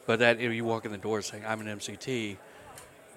But 0.07 0.19
that 0.21 0.41
if 0.41 0.53
you 0.53 0.65
walk 0.65 0.85
in 0.85 0.93
the 0.93 0.99
door 0.99 1.23
saying, 1.23 1.45
I'm 1.47 1.61
an 1.61 1.79
MCT, 1.79 2.37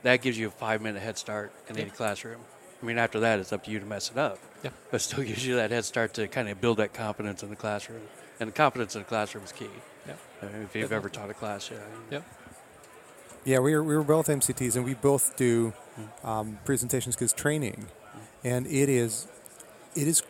that 0.04 0.22
gives 0.22 0.38
you 0.38 0.48
a 0.48 0.52
five 0.52 0.82
minute 0.82 1.02
head 1.02 1.18
start 1.18 1.52
in 1.68 1.78
any 1.78 1.90
classroom. 1.90 2.42
I 2.82 2.86
mean, 2.86 2.98
after 2.98 3.22
that, 3.22 3.40
it's 3.40 3.54
up 3.54 3.64
to 3.64 3.72
you 3.72 3.80
to 3.80 3.86
mess 3.86 4.12
it 4.12 4.18
up. 4.18 4.40
Yeah. 4.64 4.72
But 4.92 4.98
it 4.98 5.04
still 5.04 5.24
gives 5.26 5.46
you 5.46 5.56
that 5.56 5.72
head 5.72 5.86
start 5.86 6.14
to 6.16 6.28
kind 6.28 6.50
of 6.50 6.60
build 6.62 6.78
that 6.78 6.94
confidence 6.94 7.42
in 7.42 7.50
the 7.50 7.56
classroom. 7.56 8.02
And 8.40 8.50
the 8.50 8.54
confidence 8.54 8.96
in 8.96 9.02
the 9.02 9.08
classroom 9.08 9.44
is 9.44 9.52
key. 9.52 9.70
Yeah. 10.08 10.14
I 10.42 10.46
mean, 10.46 10.62
if 10.64 10.76
you've 10.76 10.92
ever 10.92 11.10
taught 11.10 11.30
a 11.30 11.34
class, 11.34 11.70
yeah. 11.72 11.78
Yeah. 12.12 12.22
Yeah, 13.46 13.60
we 13.60 13.76
were, 13.76 13.84
we 13.84 13.96
were 13.96 14.04
both 14.04 14.28
MCTs, 14.28 14.76
and 14.76 14.86
we 14.86 14.94
both 14.94 15.36
do 15.36 15.74
Hmm. 15.96 16.28
um, 16.28 16.60
presentation 16.66 17.12
skills 17.12 17.34
training, 17.34 17.86
and 18.44 18.66
it 18.66 18.90
is 18.90 19.28
it 19.96 20.08
is 20.08 20.24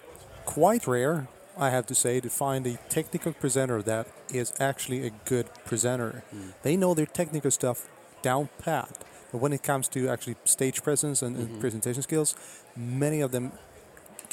quite 0.43 0.85
rare, 0.87 1.27
I 1.57 1.69
have 1.69 1.85
to 1.85 1.95
say, 1.95 2.19
to 2.19 2.29
find 2.29 2.67
a 2.67 2.77
technical 2.89 3.31
presenter 3.31 3.81
that 3.83 4.07
is 4.33 4.51
actually 4.59 5.07
a 5.07 5.11
good 5.23 5.45
presenter. 5.63 6.23
Hmm. 6.31 6.49
They 6.63 6.75
know 6.75 6.93
their 6.93 7.05
technical 7.05 7.49
stuff 7.51 7.87
down 8.21 8.49
pat, 8.57 9.05
but 9.31 9.37
when 9.39 9.53
it 9.53 9.63
comes 9.63 9.87
to 9.89 10.09
actually 10.09 10.35
stage 10.43 10.83
presence 10.83 11.21
and, 11.25 11.37
and 11.37 11.47
Mhm. 11.49 11.59
presentation 11.61 12.01
skills, 12.01 12.35
many 12.75 13.21
of 13.21 13.31
them 13.31 13.53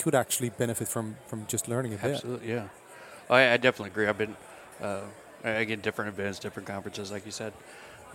could 0.02 0.14
actually 0.16 0.50
benefit 0.50 0.88
from 0.88 1.16
from 1.28 1.46
just 1.46 1.68
learning 1.68 1.94
a 1.94 1.96
bit. 1.98 2.14
Absolutely, 2.14 2.48
yeah. 2.48 2.68
I, 3.28 3.52
I 3.52 3.56
definitely 3.56 3.90
agree. 3.90 4.08
I've 4.08 4.18
been, 4.18 4.36
uh, 4.82 5.02
Get 5.42 5.82
different 5.82 6.08
events, 6.10 6.38
different 6.38 6.68
conferences, 6.68 7.10
like 7.10 7.24
you 7.24 7.32
said, 7.32 7.52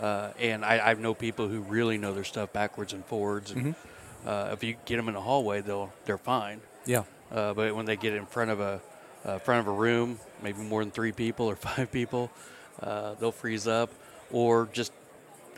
uh, 0.00 0.30
and 0.38 0.64
I, 0.64 0.90
I 0.90 0.94
know 0.94 1.12
people 1.14 1.48
who 1.48 1.60
really 1.60 1.98
know 1.98 2.12
their 2.14 2.24
stuff 2.24 2.52
backwards 2.52 2.92
and 2.92 3.04
forwards. 3.04 3.50
And 3.50 3.74
Mhm. 3.74 3.74
uh, 4.26 4.50
if 4.52 4.62
you 4.62 4.76
get 4.84 4.96
them 4.96 5.08
in 5.08 5.14
the 5.14 5.20
hallway, 5.20 5.60
they'll 5.60 5.92
they're 6.04 6.18
fine. 6.18 6.60
Yeah, 6.84 7.02
Uh, 7.32 7.52
but 7.54 7.74
when 7.74 7.84
they 7.86 7.96
get 7.96 8.12
in 8.14 8.26
front 8.26 8.50
of 8.50 8.60
a 8.60 8.80
uh, 9.24 9.38
front 9.40 9.58
of 9.60 9.66
a 9.66 9.76
room, 9.76 10.20
maybe 10.40 10.60
more 10.62 10.84
than 10.84 10.92
three 10.92 11.10
people 11.10 11.46
or 11.46 11.56
five 11.70 11.90
people, 11.90 12.30
uh, 12.80 13.14
they'll 13.14 13.32
freeze 13.32 13.66
up, 13.66 13.90
or 14.30 14.68
just 14.72 14.92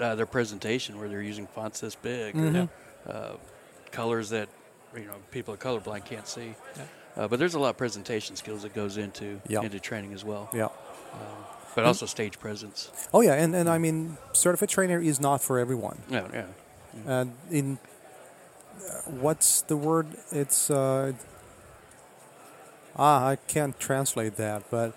uh, 0.01 0.15
their 0.15 0.25
presentation 0.27 0.99
where 0.99 1.09
they're 1.11 1.21
using 1.21 1.47
fonts 1.49 1.81
this 1.81 1.95
big, 1.97 2.35
or, 2.35 2.39
Mhm. 2.39 2.69
uh, 3.07 3.33
colors 3.91 4.31
that 4.31 4.49
you 4.95 5.05
know 5.05 5.17
people 5.31 5.53
are 5.53 5.59
colorblind 5.59 6.07
can't 6.07 6.27
see. 6.27 6.55
Yeah. 6.77 6.85
Uh, 7.17 7.29
but 7.29 7.39
there's 7.39 7.55
a 7.55 7.59
lot 7.59 7.71
of 7.71 7.77
presentation 7.77 8.37
skills 8.37 8.63
that 8.63 8.73
goes 8.75 8.97
into 8.97 9.41
Yeah. 9.49 9.61
into 9.63 9.79
training 9.81 10.15
as 10.15 10.25
well. 10.25 10.49
yeah. 10.55 10.69
But 11.75 11.85
also 11.85 12.07
stage 12.07 12.39
presence. 12.39 12.91
Oh 13.15 13.21
yeah, 13.21 13.35
and, 13.35 13.55
and 13.55 13.69
I 13.69 13.79
mean, 13.79 14.17
certified 14.33 14.69
trainer 14.69 15.01
is 15.01 15.21
not 15.21 15.41
for 15.43 15.59
everyone. 15.59 15.99
Yeah, 16.11 16.27
yeah. 16.33 16.47
And 17.07 17.33
in 17.51 17.79
uh, 18.79 19.11
what's 19.11 19.63
the 19.63 19.77
word? 19.77 20.07
It's 20.33 20.71
uh, 20.71 21.13
ah, 22.97 23.27
I 23.29 23.37
can't 23.37 23.79
translate 23.79 24.37
that, 24.37 24.65
but 24.71 24.93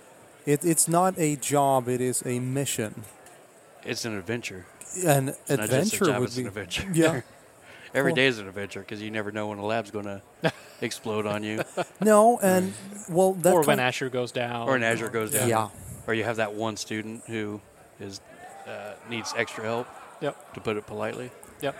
it, 0.45 0.65
it's 0.65 0.87
not 0.87 1.13
a 1.17 1.35
job; 1.35 1.87
it 1.87 2.01
is 2.01 2.23
a 2.25 2.39
mission. 2.39 3.03
It's 3.83 4.05
an 4.05 4.17
adventure. 4.17 4.65
An 5.05 5.29
It's 5.29 5.49
not 5.49 5.59
just 5.59 5.59
a 5.59 5.63
adventure 5.63 6.05
job, 6.05 6.19
would 6.19 6.27
it's 6.27 6.35
be 6.35 6.41
an 6.41 6.47
adventure. 6.47 6.87
Yeah. 6.93 7.21
Every 7.93 8.11
Cool. 8.11 8.15
day 8.15 8.27
is 8.27 8.39
an 8.39 8.47
adventure 8.47 8.79
because 8.79 9.01
you 9.01 9.11
never 9.11 9.33
know 9.33 9.47
when 9.47 9.57
a 9.57 9.65
lab's 9.65 9.91
going 9.91 10.05
to 10.05 10.21
explode 10.79 11.25
on 11.25 11.43
you, 11.43 11.61
no, 11.99 12.39
and 12.39 12.73
well, 13.09 13.33
that 13.33 13.51
or 13.53 13.59
when 13.59 13.65
kind- 13.77 13.81
Azure 13.81 14.09
goes 14.09 14.31
down. 14.31 14.67
or 14.69 14.77
an 14.77 14.83
Azure 14.83 15.09
goes 15.09 15.31
down. 15.31 15.49
yeah, 15.49 15.67
or 16.07 16.13
you 16.13 16.23
have 16.23 16.37
that 16.37 16.53
one 16.53 16.77
student 16.77 17.23
who 17.27 17.61
is 17.99 18.21
uh, 18.67 18.93
needs 19.09 19.33
extra 19.37 19.63
help. 19.63 19.87
Yep. 20.21 20.53
To 20.53 20.61
put 20.61 20.77
it 20.77 20.85
politely. 20.85 21.31
Yep. 21.61 21.75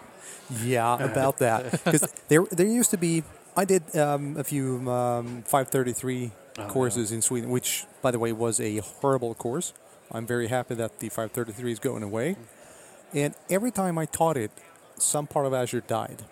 yeah, 0.62 1.02
about 1.02 1.38
that 1.38 1.70
because 1.84 2.06
there 2.28 2.44
there 2.50 2.66
used 2.66 2.90
to 2.90 2.98
be. 2.98 3.24
I 3.54 3.66
did 3.66 3.94
um, 3.96 4.36
a 4.38 4.44
few 4.44 4.90
um, 4.90 5.42
533 5.42 6.32
Oh, 6.58 6.66
courses 6.66 7.12
in 7.12 7.22
Sweden, 7.22 7.48
which, 7.48 7.86
by 8.02 8.10
the 8.10 8.18
way, 8.18 8.32
was 8.32 8.60
a 8.60 8.78
horrible 8.78 9.34
course. 9.34 9.72
I'm 10.10 10.26
very 10.26 10.48
happy 10.48 10.74
that 10.74 10.98
the 10.98 11.08
533 11.08 11.72
is 11.72 11.78
going 11.78 12.02
away. 12.02 12.36
And 13.14 13.34
every 13.48 13.70
time 13.70 13.96
I 13.96 14.04
taught 14.04 14.36
it, 14.36 14.50
some 14.98 15.26
part 15.26 15.46
of 15.46 15.54
Azure 15.54 15.80
died. 15.80 16.24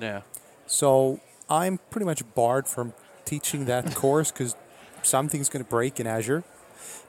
Yeah. 0.00 0.22
So 0.66 1.20
I'm 1.50 1.78
pretty 1.90 2.04
much 2.04 2.22
barred 2.34 2.68
from 2.68 2.94
teaching 3.24 3.64
that 3.64 3.94
course 3.96 4.30
because 4.30 4.54
something's 5.02 5.48
going 5.48 5.64
to 5.64 5.68
break 5.68 5.98
in 5.98 6.06
Azure. 6.06 6.44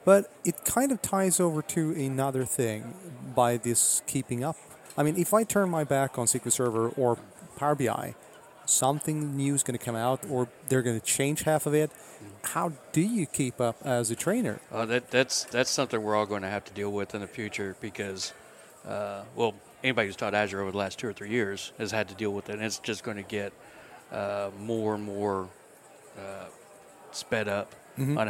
But 0.04 0.32
it 0.44 0.64
kind 0.64 0.92
of 0.92 1.02
ties 1.02 1.40
over 1.40 1.62
to 1.62 1.92
another 1.92 2.44
thing 2.44 2.94
by 3.34 3.56
this 3.56 4.02
keeping 4.06 4.44
up. 4.44 4.56
I 4.96 5.02
mean, 5.02 5.16
if 5.16 5.34
I 5.34 5.44
turn 5.44 5.68
my 5.68 5.84
back 5.84 6.18
on 6.18 6.26
SQL 6.26 6.52
Server 6.52 6.88
or 6.90 7.18
Power 7.56 7.74
BI, 7.74 8.14
something 8.66 9.36
new 9.36 9.54
is 9.54 9.62
going 9.62 9.78
to 9.78 9.84
come 9.84 9.96
out 9.96 10.20
or 10.30 10.48
they're 10.68 10.82
going 10.82 10.98
to 10.98 11.04
change 11.04 11.42
half 11.42 11.66
of 11.66 11.74
it. 11.74 11.90
How 12.42 12.72
do 12.92 13.00
you 13.00 13.26
keep 13.26 13.60
up 13.60 13.76
as 13.84 14.10
a 14.10 14.16
trainer? 14.16 14.60
Uh, 14.72 14.86
that 14.86 15.10
that's 15.10 15.44
that's 15.44 15.70
something 15.70 16.02
we're 16.02 16.16
all 16.16 16.26
going 16.26 16.42
to 16.42 16.48
have 16.48 16.64
to 16.64 16.72
deal 16.72 16.90
with 16.92 17.14
in 17.14 17.20
the 17.20 17.26
future 17.26 17.76
because, 17.80 18.32
uh, 18.86 19.22
well, 19.34 19.54
anybody 19.82 20.08
who's 20.08 20.16
taught 20.16 20.34
Azure 20.34 20.60
over 20.60 20.70
the 20.70 20.78
last 20.78 20.98
two 20.98 21.08
or 21.08 21.12
three 21.12 21.30
years 21.30 21.72
has 21.78 21.90
had 21.90 22.08
to 22.08 22.14
deal 22.14 22.32
with 22.32 22.48
it, 22.48 22.54
and 22.54 22.62
it's 22.62 22.78
just 22.78 23.04
going 23.04 23.16
to 23.16 23.22
get 23.22 23.52
uh, 24.12 24.50
more 24.58 24.94
and 24.94 25.04
more 25.04 25.48
uh, 26.18 26.46
sped 27.12 27.48
up 27.48 27.74
Mhm. 27.98 28.18
on 28.18 28.26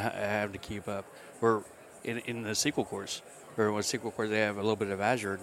to 0.53 0.59
keep 0.59 0.89
up. 0.89 1.05
We're 1.41 1.63
in 2.05 2.19
in 2.21 2.43
the 2.43 2.51
SQL 2.55 2.85
course, 2.87 3.23
or 3.59 3.73
with 3.73 3.87
SQL 3.87 4.15
course, 4.15 4.31
they 4.31 4.41
have 4.41 4.57
a 4.57 4.61
little 4.61 4.77
bit 4.77 4.89
of 4.89 5.01
Azure, 5.01 5.41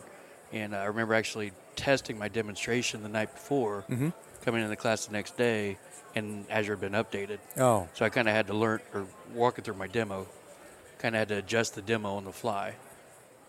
and 0.51 0.75
I 0.75 0.85
remember 0.85 1.13
actually 1.13 1.51
testing 1.75 2.17
my 2.17 2.27
demonstration 2.27 3.03
the 3.03 3.09
night 3.09 3.33
before, 3.33 3.83
Mm-hmm. 3.89 4.09
coming 4.45 4.63
in 4.63 4.69
the 4.69 4.75
class 4.75 5.05
the 5.05 5.11
next 5.13 5.37
day, 5.37 5.77
and 6.15 6.45
Azure 6.49 6.73
had 6.77 6.81
been 6.81 6.93
updated. 6.93 7.39
Oh, 7.57 7.87
So 7.93 8.05
I 8.05 8.09
kind 8.09 8.27
of 8.29 8.35
had 8.35 8.47
to 8.47 8.53
learn 8.53 8.79
or 8.93 9.05
walking 9.33 9.63
through 9.63 9.75
my 9.75 9.87
demo, 9.87 10.27
kind 10.99 11.15
of 11.15 11.19
had 11.19 11.27
to 11.29 11.37
adjust 11.37 11.75
the 11.75 11.81
demo 11.81 12.15
on 12.15 12.23
the 12.25 12.31
fly 12.31 12.75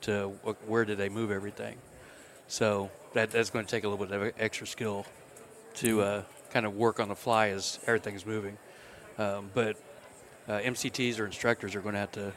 to 0.02 0.32
wh- 0.44 0.68
where 0.68 0.84
did 0.84 0.98
they 0.98 1.08
move 1.08 1.30
everything. 1.30 1.76
So 2.48 2.90
that 3.14 3.30
that's 3.30 3.50
going 3.50 3.64
to 3.64 3.70
take 3.70 3.84
a 3.84 3.88
little 3.88 4.04
bit 4.06 4.14
of 4.14 4.32
extra 4.38 4.66
skill 4.66 5.06
to 5.76 6.00
uh, 6.02 6.22
kind 6.50 6.66
of 6.66 6.74
work 6.76 7.00
on 7.00 7.08
the 7.08 7.14
fly 7.16 7.48
as 7.48 7.78
everything's 7.86 8.26
moving. 8.26 8.56
Um, 9.18 9.50
but 9.54 9.76
uh, 10.48 10.52
MCTs 10.60 11.18
or 11.18 11.26
instructors 11.26 11.74
are 11.74 11.80
going 11.80 11.94
to 11.94 12.00
have 12.00 12.12
to 12.12 12.32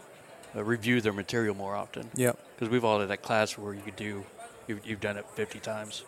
uh, 0.56 0.64
review 0.64 1.02
their 1.02 1.14
material 1.14 1.56
more 1.56 1.76
often 1.76 2.10
yeah. 2.16 2.32
because 2.56 2.70
we've 2.70 2.86
all 2.86 3.00
had 3.00 3.10
that 3.10 3.22
class 3.22 3.58
where 3.58 3.74
you 3.74 3.82
could 3.82 3.96
do 3.96 4.24
you've, 4.68 4.86
you've 4.86 5.02
done 5.02 5.18
it 5.18 5.26
50 5.36 5.60
times 5.60 6.04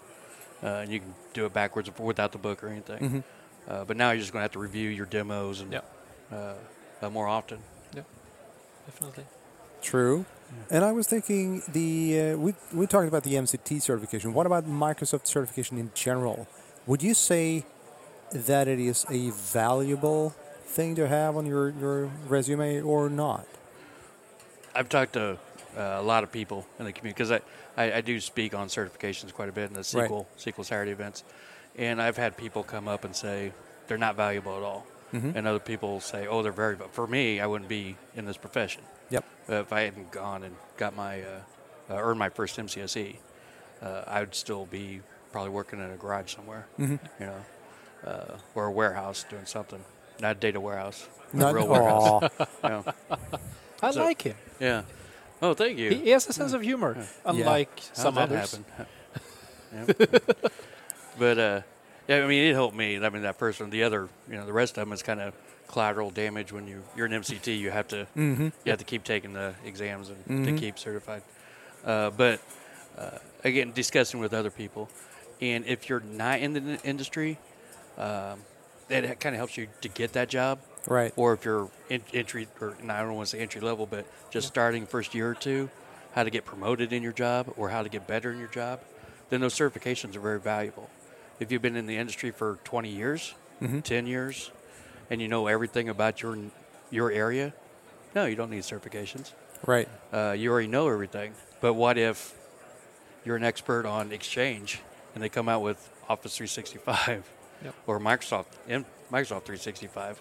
uh, 0.64 0.68
and 0.68 0.92
you 0.92 1.00
can 1.00 1.14
do 1.34 1.46
it 1.46 1.54
backwards 1.54 1.90
without 2.00 2.32
the 2.32 2.38
book 2.38 2.64
or 2.64 2.68
anything. 2.70 3.00
Mhm. 3.00 3.24
Uh, 3.68 3.86
but 3.86 3.98
now 3.98 4.12
you're 4.12 4.20
just 4.22 4.32
going 4.34 4.40
to 4.40 4.44
have 4.44 4.52
to 4.54 4.60
review 4.60 4.90
your 4.90 5.06
demos 5.06 5.62
and 5.62 5.72
Yep. 5.72 5.86
uh, 6.32 6.54
uh, 7.02 7.10
more 7.10 7.28
often. 7.28 7.60
Yeah, 7.94 8.02
definitely. 8.86 9.26
True. 9.82 10.26
And 10.70 10.84
I 10.84 10.92
was 10.92 11.08
thinking 11.08 11.62
the 11.72 12.32
uh, 12.34 12.38
we 12.38 12.56
we 12.74 12.88
talked 12.88 13.08
about 13.08 13.24
the 13.24 13.36
MCT 13.36 13.82
certification. 13.82 14.34
What 14.34 14.46
about 14.48 14.66
Microsoft 14.66 15.28
certification 15.28 15.78
in 15.78 15.92
general? 15.94 16.48
Would 16.88 17.04
you 17.04 17.14
say 17.14 17.66
that 18.32 18.68
it 18.68 18.80
is 18.80 19.06
a 19.10 19.30
valuable 19.30 20.34
thing 20.70 20.96
to 20.96 21.08
have 21.08 21.36
on 21.36 21.46
your, 21.46 21.70
your 21.70 22.10
resume 22.28 22.82
or 22.82 23.10
not? 23.10 23.46
I've 24.76 24.90
talked 24.90 25.14
to 25.14 25.38
uh, 25.78 25.82
a 25.98 26.02
lot 26.02 26.24
of 26.24 26.32
people 26.32 26.66
in 26.80 26.86
the 26.86 26.94
community 26.94 27.18
because 27.18 27.32
I, 27.32 27.42
I, 27.76 27.94
I 27.98 28.02
do 28.02 28.20
speak 28.20 28.54
on 28.54 28.68
certifications 28.68 29.34
quite 29.34 29.50
a 29.50 29.52
bit 29.52 29.70
in 29.70 29.74
the 29.74 29.80
Right. 29.98 30.10
SQL 30.10 30.26
SQL 30.38 30.66
Saturday 30.66 30.92
events, 30.92 31.24
and 31.78 32.02
I've 32.02 32.18
had 32.18 32.38
people 32.38 32.64
come 32.64 32.88
up 32.88 33.04
and 33.04 33.16
say 33.16 33.52
they're 33.88 33.98
not 33.98 34.16
valuable 34.16 34.56
at 34.58 34.64
all, 34.64 34.86
Mhm. 35.14 35.36
and 35.36 35.48
other 35.48 35.60
people 35.60 36.00
say, 36.00 36.28
oh, 36.28 36.44
they're 36.44 36.52
very. 36.52 36.76
But 36.76 36.94
for 36.94 37.08
me, 37.08 37.40
I 37.40 37.48
wouldn't 37.48 37.70
be 37.70 37.96
in 38.16 38.26
this 38.26 38.38
profession 38.38 38.84
Yep. 39.10 39.26
uh, 39.50 39.54
if 39.56 39.74
I 39.74 39.82
hadn't 39.82 40.12
gone 40.12 40.44
and 40.44 40.56
got 40.78 40.96
my 40.96 41.22
uh, 41.22 41.26
uh, 41.90 41.96
earned 41.96 42.20
my 42.20 42.30
first 42.30 42.58
MCSE. 42.60 43.18
Uh, 43.82 44.04
I 44.06 44.20
would 44.20 44.36
still 44.36 44.66
be 44.68 45.02
probably 45.32 45.50
working 45.50 45.80
in 45.80 45.90
a 45.90 45.96
garage 45.98 46.36
somewhere, 46.36 46.68
Mhm. 46.80 47.00
you 47.20 47.26
know, 47.26 47.42
uh, 48.06 48.38
or 48.54 48.66
a 48.66 48.72
warehouse 48.72 49.26
doing 49.30 49.46
something. 49.46 49.84
Not 50.20 50.36
a 50.38 50.40
data 50.40 50.60
warehouse, 50.60 51.08
a 51.34 51.38
Not, 51.38 51.54
real 51.54 51.68
warehouse. 51.68 52.30
Yeah. 52.64 52.82
I 53.82 53.92
So- 53.92 54.04
like 54.04 54.22
him. 54.22 54.36
yeah. 54.60 54.84
Oh, 55.42 55.54
thank 55.54 55.78
you. 55.78 55.90
He, 55.92 55.96
he 55.96 56.10
has 56.10 56.28
a 56.28 56.34
sense 56.34 56.52
of 56.52 56.62
humor, 56.62 56.98
unlike 57.26 57.70
How'd 57.80 57.96
some 57.96 58.18
others. 58.18 58.60
but 61.18 61.38
uh, 61.40 61.62
yeah, 62.08 62.24
I 62.24 62.28
mean, 62.28 62.44
it 62.50 62.54
helped 62.54 62.76
me. 62.76 62.98
I 62.98 63.10
mean, 63.10 63.22
that 63.22 63.38
person, 63.38 63.70
the 63.70 63.84
other, 63.84 64.10
you 64.30 64.36
know, 64.36 64.46
the 64.46 64.54
rest 64.54 64.78
of 64.78 64.82
them 64.86 64.94
is 64.94 65.02
kind 65.04 65.22
of 65.22 65.34
collateral 65.68 66.10
damage. 66.10 66.52
When 66.52 66.68
you 66.68 66.84
you're 66.96 67.06
an 67.06 67.12
MCT, 67.14 67.58
you 67.58 67.72
have 67.72 67.88
to 67.90 68.08
Mhm. 68.18 68.52
you 68.66 68.70
have 68.72 68.80
to 68.80 68.86
keep 68.86 69.04
taking 69.04 69.34
the 69.34 69.54
exams 69.64 70.10
and 70.10 70.26
Mhm. 70.26 70.46
to 70.46 70.52
keep 70.60 70.78
certified. 70.80 71.22
Uh, 71.86 72.10
but 72.10 72.42
uh, 72.98 73.20
again, 73.44 73.72
discussing 73.74 74.20
with 74.20 74.34
other 74.34 74.50
people, 74.52 74.90
and 75.40 75.66
if 75.66 75.88
you're 75.88 76.02
not 76.02 76.40
in 76.40 76.54
the 76.54 76.80
industry, 76.84 77.38
um, 77.98 78.42
that 78.90 79.20
kind 79.20 79.36
of 79.36 79.38
helps 79.38 79.58
you 79.58 79.68
to 79.82 79.88
get 79.90 80.14
that 80.14 80.30
job 80.30 80.60
Right. 80.88 81.14
or 81.16 81.34
if 81.34 81.46
you're 81.46 81.70
in, 81.90 82.02
entry 82.14 82.48
or 82.60 82.76
no, 82.84 82.94
I 82.94 83.02
don't 83.02 83.16
want 83.16 83.28
to 83.30 83.38
say 83.38 83.42
entry 83.42 83.62
level, 83.62 83.86
but 83.86 84.06
just 84.32 84.48
starting 84.48 84.86
first 84.86 85.14
year 85.16 85.30
or 85.30 85.36
two, 85.36 85.70
how 86.16 86.24
to 86.24 86.30
get 86.30 86.46
promoted 86.46 86.92
in 86.92 87.04
your 87.04 87.12
job 87.14 87.54
or 87.58 87.70
how 87.70 87.84
to 87.84 87.90
get 87.90 88.08
better 88.08 88.32
in 88.32 88.40
your 88.40 88.48
job, 88.48 88.80
then 89.30 89.42
those 89.42 89.54
certifications 89.54 90.16
are 90.16 90.20
very 90.20 90.40
valuable. 90.40 90.90
If 91.40 91.52
you've 91.52 91.62
been 91.62 91.76
in 91.76 91.86
the 91.86 91.98
industry 91.98 92.32
for 92.32 92.58
20 92.64 92.90
years, 92.90 93.36
Mhm. 93.62 93.84
10 93.84 94.08
years, 94.08 94.52
and 95.10 95.22
you 95.22 95.28
know 95.28 95.48
everything 95.48 95.88
about 95.90 96.22
your 96.22 96.38
your 96.92 97.12
area, 97.12 97.54
no, 98.16 98.26
you 98.26 98.36
don't 98.36 98.50
need 98.50 98.64
certifications. 98.64 99.34
Right. 99.66 99.88
Uh, 100.12 100.34
you 100.38 100.52
already 100.52 100.68
know 100.68 100.90
everything. 100.90 101.34
But 101.62 101.74
what 101.76 101.98
if 101.98 102.34
you're 103.24 103.36
an 103.36 103.44
expert 103.44 103.86
on 103.86 104.12
Exchange 104.12 104.80
and 105.14 105.24
they 105.24 105.30
come 105.30 105.48
out 105.48 105.62
with 105.62 105.90
Office 106.10 106.36
365 106.38 107.30
Yep. 107.64 107.76
or 107.88 108.00
Microsoft 108.00 108.46
in 108.68 108.86
Microsoft 109.12 109.44
365? 109.46 110.20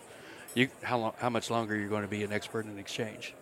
You 0.55 0.69
how 0.83 0.99
long, 0.99 1.13
how 1.19 1.31
much 1.31 1.51
longer 1.51 1.75
are 1.75 1.79
you 1.79 1.89
going 1.89 2.03
to 2.03 2.09
be 2.09 2.25
an 2.25 2.33
expert 2.33 2.67
in 2.67 2.79
Exchange? 2.79 3.35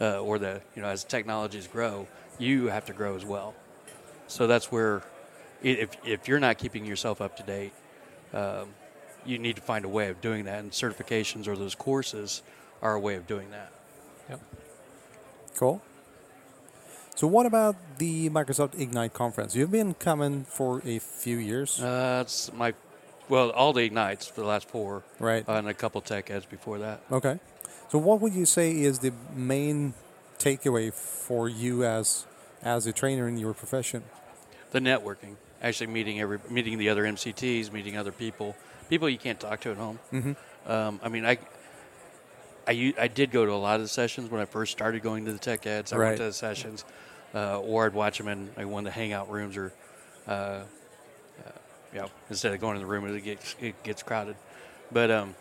Uh, 0.00 0.20
or 0.20 0.38
the 0.38 0.60
you 0.76 0.82
know 0.82 0.88
as 0.88 1.02
technologies 1.04 1.66
grow, 1.66 2.06
you 2.38 2.66
have 2.66 2.86
to 2.86 2.92
grow 2.92 3.16
as 3.16 3.24
well. 3.24 3.54
So 4.28 4.46
that's 4.46 4.70
where 4.70 5.02
if 5.62 5.96
if 6.04 6.28
you're 6.28 6.38
not 6.38 6.58
keeping 6.58 6.84
yourself 6.84 7.20
up 7.20 7.36
to 7.38 7.42
date, 7.42 7.72
um, 8.32 8.68
you 9.24 9.38
need 9.38 9.56
to 9.56 9.62
find 9.62 9.84
a 9.84 9.88
way 9.88 10.08
of 10.08 10.20
doing 10.20 10.44
that. 10.44 10.60
And 10.60 10.70
certifications 10.70 11.48
or 11.48 11.56
those 11.56 11.74
courses 11.74 12.42
are 12.82 12.94
a 12.94 13.00
way 13.00 13.16
of 13.16 13.26
doing 13.26 13.50
that. 13.50 13.72
Yep. 14.30 14.40
Cool. 15.56 15.82
So, 17.16 17.26
what 17.26 17.46
about 17.46 17.74
the 17.98 18.30
Microsoft 18.30 18.78
Ignite 18.78 19.12
conference? 19.12 19.56
You've 19.56 19.72
been 19.72 19.94
coming 19.94 20.44
for 20.44 20.80
a 20.84 21.00
few 21.00 21.36
years, 21.38 21.82
Uh, 21.82 22.22
it's 22.24 22.52
my, 22.52 22.74
well, 23.28 23.50
all 23.50 23.72
the 23.72 23.82
ignites 23.84 24.26
for 24.26 24.40
the 24.40 24.46
last 24.46 24.68
four, 24.68 25.02
right? 25.18 25.48
uh, 25.48 25.52
and 25.54 25.68
a 25.68 25.74
couple 25.74 26.00
tech 26.00 26.30
eds 26.30 26.46
before 26.46 26.78
that. 26.78 27.00
Okay. 27.10 27.38
So, 27.90 27.98
what 27.98 28.20
would 28.20 28.34
you 28.34 28.44
say 28.46 28.72
is 28.80 28.98
the 29.00 29.12
main 29.34 29.94
takeaway 30.38 30.92
for 30.92 31.48
you 31.48 31.84
as 31.84 32.26
as 32.62 32.86
a 32.86 32.92
trainer 32.92 33.26
in 33.28 33.38
your 33.38 33.54
profession? 33.54 34.02
The 34.72 34.80
networking, 34.80 35.36
actually 35.62 35.86
meeting 35.88 36.20
every, 36.20 36.38
meeting 36.50 36.76
the 36.78 36.88
other 36.90 37.04
MCTs, 37.04 37.72
meeting 37.72 37.96
other 37.96 38.12
people, 38.12 38.54
people 38.90 39.08
you 39.08 39.16
can't 39.18 39.40
talk 39.40 39.60
to 39.60 39.70
at 39.70 39.76
home. 39.78 39.98
Mm-hmm. 40.12 40.70
Um, 40.70 41.00
I 41.02 41.08
mean, 41.08 41.24
I, 41.24 41.38
I, 42.66 42.92
I 42.98 43.08
did 43.08 43.30
go 43.30 43.46
to 43.46 43.52
a 43.52 43.54
lot 43.54 43.76
of 43.76 43.82
the 43.82 43.88
sessions 43.88 44.30
when 44.30 44.42
I 44.42 44.44
first 44.44 44.72
started 44.72 45.02
going 45.02 45.24
to 45.24 45.32
the 45.32 45.38
tech 45.38 45.66
eds. 45.66 45.92
I 45.92 45.96
Right. 45.96 46.06
went 46.08 46.18
to 46.18 46.24
the 46.24 46.32
sessions, 46.34 46.84
uh, 47.34 47.60
or 47.60 47.86
I'd 47.86 47.94
watch 47.94 48.18
them 48.18 48.28
in 48.28 48.50
like, 48.56 48.66
one 48.66 48.86
of 48.86 48.92
the 48.92 48.98
hangout 49.00 49.30
rooms, 49.30 49.56
or, 49.56 49.72
uh, 50.26 50.60
you 51.92 52.00
know, 52.00 52.10
instead 52.30 52.52
of 52.52 52.60
going 52.60 52.76
in 52.76 52.82
the 52.82 52.86
room, 52.88 53.06
it 53.06 53.24
gets 53.24 53.54
it 53.60 53.82
gets 53.82 54.02
crowded. 54.02 54.36
But 54.92 55.10
um, 55.10 55.34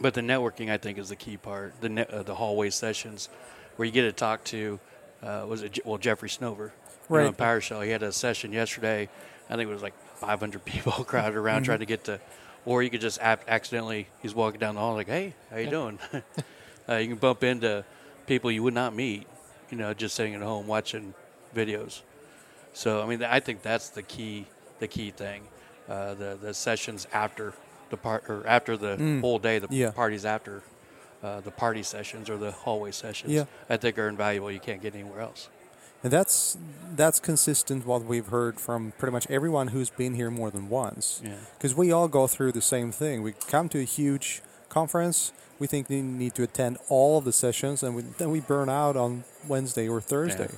but 0.00 0.14
the 0.14 0.20
networking 0.20 0.70
I 0.70 0.76
think 0.76 0.98
is 0.98 1.08
the 1.08 1.16
key 1.16 1.36
part. 1.36 1.80
The 1.80 1.88
ne- 1.88 2.06
uh, 2.06 2.22
the 2.22 2.34
hallway 2.34 2.70
sessions, 2.70 3.28
where 3.76 3.86
you 3.86 3.92
get 3.92 4.02
to 4.02 4.12
talk 4.12 4.44
to, 4.44 4.78
uh, 5.22 5.44
was 5.48 5.62
it 5.62 5.78
well 5.84 5.98
Jeffrey 5.98 6.28
Snover, 6.28 6.58
you 7.10 7.16
know, 7.16 7.24
Right. 7.26 7.36
PowerShell. 7.36 7.84
He 7.84 7.90
had 7.90 8.02
a 8.02 8.12
session 8.12 8.52
yesterday. 8.52 9.08
I 9.50 9.56
think 9.56 9.68
it 9.68 9.72
was 9.72 9.82
like 9.82 9.94
500 10.16 10.64
people 10.64 10.92
crowded 11.04 11.36
around 11.36 11.62
trying 11.64 11.80
to 11.80 11.86
get 11.86 12.04
to, 12.04 12.20
or 12.64 12.82
you 12.82 12.90
could 12.90 13.00
just 13.00 13.18
accidentally. 13.20 14.08
He's 14.22 14.34
walking 14.34 14.60
down 14.60 14.74
the 14.74 14.80
hall 14.80 14.94
like, 14.94 15.08
"Hey, 15.08 15.34
how 15.50 15.56
you 15.56 15.64
Yeah. 15.64 15.70
doing?" 15.70 15.98
uh, 16.88 16.94
you 16.96 17.08
can 17.08 17.16
bump 17.16 17.42
into 17.44 17.84
people 18.26 18.50
you 18.50 18.62
would 18.62 18.74
not 18.74 18.94
meet, 18.94 19.26
you 19.70 19.76
know, 19.78 19.94
just 19.94 20.14
sitting 20.14 20.34
at 20.34 20.42
home 20.42 20.66
watching 20.66 21.14
videos. 21.56 22.02
So 22.74 23.02
I 23.02 23.06
mean, 23.06 23.24
I 23.24 23.40
think 23.40 23.62
that's 23.62 23.88
the 23.88 24.02
key, 24.02 24.46
the 24.78 24.88
key 24.88 25.10
thing. 25.10 25.42
Uh, 25.88 26.14
the 26.14 26.38
the 26.40 26.52
sessions 26.54 27.06
after 27.12 27.54
the 27.90 27.96
part 27.96 28.24
or 28.28 28.46
after 28.46 28.76
the 28.76 28.96
Mm. 28.96 29.20
whole 29.20 29.38
day, 29.38 29.58
the 29.58 29.68
Yeah. 29.70 29.90
parties 29.90 30.24
after. 30.24 30.62
Uh, 31.20 31.40
the 31.40 31.50
party 31.50 31.82
sessions 31.82 32.30
or 32.30 32.36
the 32.36 32.52
hallway 32.52 32.92
sessions, 32.92 33.32
Yeah. 33.32 33.46
I 33.68 33.76
think 33.76 33.98
are 33.98 34.06
invaluable. 34.08 34.52
You 34.52 34.60
can't 34.60 34.80
get 34.80 34.94
anywhere 34.94 35.20
else. 35.20 35.48
And 36.04 36.12
that's 36.12 36.56
that's 36.94 37.18
consistent 37.18 37.84
what 37.84 38.04
we've 38.04 38.28
heard 38.28 38.60
from 38.60 38.92
pretty 38.98 39.12
much 39.12 39.26
everyone 39.28 39.68
who's 39.68 39.90
been 39.90 40.14
here 40.14 40.30
more 40.30 40.48
than 40.52 40.68
once. 40.68 41.20
Yeah. 41.24 41.34
Because 41.56 41.74
we 41.74 41.90
all 41.90 42.06
go 42.06 42.28
through 42.28 42.52
the 42.52 42.62
same 42.62 42.92
thing. 42.92 43.22
We 43.24 43.32
come 43.32 43.68
to 43.70 43.80
a 43.80 43.84
huge 43.84 44.42
conference. 44.68 45.32
We 45.58 45.66
think 45.66 45.88
we 45.88 46.02
need 46.02 46.36
to 46.36 46.44
attend 46.44 46.78
all 46.88 47.18
of 47.18 47.24
the 47.24 47.32
sessions, 47.32 47.82
and 47.82 47.96
we, 47.96 48.02
then 48.18 48.30
we 48.30 48.38
burn 48.38 48.68
out 48.68 48.96
on 48.96 49.24
Wednesday 49.48 49.88
or 49.88 50.00
Thursday. 50.00 50.50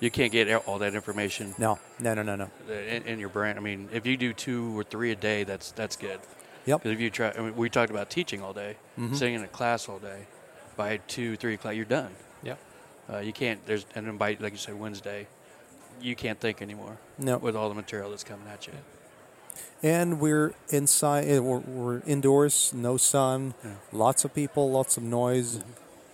You 0.00 0.10
can't 0.10 0.32
get 0.32 0.50
all 0.66 0.78
that 0.78 0.94
information 0.94 1.54
No, 1.58 1.78
no, 1.98 2.14
no, 2.14 2.22
no, 2.22 2.34
no. 2.36 2.48
in, 2.72 3.02
in 3.04 3.18
your 3.18 3.28
brain. 3.28 3.56
I 3.56 3.60
mean, 3.60 3.88
if 3.92 4.06
you 4.06 4.16
do 4.16 4.32
two 4.32 4.78
or 4.78 4.82
three 4.82 5.10
a 5.12 5.16
day, 5.16 5.44
that's 5.44 5.72
that's 5.72 5.96
good. 5.96 6.18
Yep. 6.66 6.82
Because 6.82 6.92
if 6.94 7.00
you 7.00 7.10
try, 7.10 7.32
I 7.36 7.40
mean, 7.40 7.54
we 7.56 7.68
talked 7.70 7.90
about 7.90 8.08
teaching 8.10 8.42
all 8.42 8.52
day, 8.54 8.76
Mhm. 8.98 9.14
sitting 9.16 9.34
in 9.34 9.42
a 9.44 9.48
class 9.48 9.88
all 9.88 9.98
day. 9.98 10.26
By 10.76 10.98
two, 11.08 11.36
three 11.36 11.54
o'clock, 11.54 11.74
you're 11.74 11.84
done. 11.84 12.12
Yeah. 12.42 12.56
Uh, 13.12 13.18
you 13.18 13.32
can't. 13.32 13.64
There's 13.66 13.84
and 13.94 14.06
then 14.06 14.16
by 14.16 14.36
like 14.40 14.52
you 14.52 14.58
said 14.58 14.78
Wednesday, 14.80 15.26
you 16.00 16.16
can't 16.16 16.40
think 16.40 16.62
anymore 16.62 16.96
No. 17.18 17.36
with 17.36 17.54
all 17.54 17.68
the 17.68 17.74
material 17.74 18.08
that's 18.10 18.24
coming 18.24 18.48
at 18.48 18.66
you. 18.66 18.72
And 19.82 20.20
we're 20.20 20.54
inside. 20.70 21.26
eh, 21.28 21.38
We're, 21.40 21.58
we're 21.58 22.00
indoors, 22.06 22.72
no 22.74 22.96
sun, 22.96 23.54
Yeah. 23.64 23.70
lots 23.92 24.24
of 24.24 24.32
people, 24.34 24.70
lots 24.70 24.96
of 24.96 25.02
noise. 25.02 25.60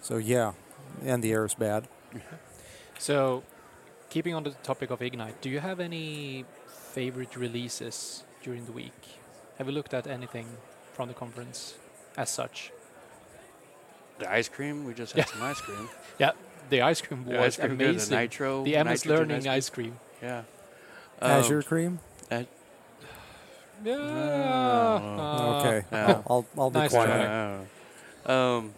So 0.02 0.16
yeah, 0.16 0.52
and 1.04 1.22
the 1.22 1.30
air 1.32 1.44
is 1.44 1.54
bad. 1.54 1.86
So, 2.98 3.42
keeping 4.16 4.34
on 4.34 4.42
the 4.44 4.50
topic 4.62 4.88
of 4.90 5.02
Ignite, 5.02 5.38
do 5.42 5.50
you 5.50 5.60
have 5.60 5.78
any 5.78 6.46
favorite 6.94 7.36
releases 7.36 8.24
during 8.42 8.64
the 8.64 8.72
week? 8.72 9.00
Have 9.58 9.66
you 9.68 9.74
looked 9.74 9.92
at 9.92 10.06
anything 10.06 10.46
from 10.94 11.08
the 11.08 11.12
conference 11.14 11.74
as 12.16 12.30
such? 12.30 12.72
The 14.18 14.26
ice 14.32 14.48
cream, 14.48 14.86
we 14.86 14.94
just 14.94 15.12
had 15.12 15.18
Yeah. 15.26 15.32
some 15.32 15.42
ice 15.42 15.60
cream. 15.60 15.88
Yeah, 16.18 16.30
the 16.70 16.80
ice 16.80 17.02
cream 17.02 17.26
was 17.26 17.32
The 17.34 17.42
ice 17.44 17.56
cream, 17.58 17.76
good, 17.76 17.78
the 17.78 17.90
amazing. 17.90 18.16
nitro, 18.18 18.64
the 18.64 18.72
MS 18.84 19.04
nitrogen 19.04 19.12
Learning 19.18 19.48
ice 19.48 19.56
ice 19.58 19.68
cream. 19.68 19.94
cream. 20.20 20.30
Yeah. 20.30 20.42
Azure 21.20 21.58
Um, 21.58 21.62
cream. 21.70 21.92
Yeah. 23.84 23.92
Oh. 23.92 25.60
okay, 25.60 25.84
yeah. 25.92 26.06
I'll 26.08 26.24
I'll, 26.30 26.46
I'll 26.58 26.70
be 26.70 26.78
Nice 26.78 26.90
quiet. 26.90 27.66
try. 28.24 28.34
Um, 28.56 28.72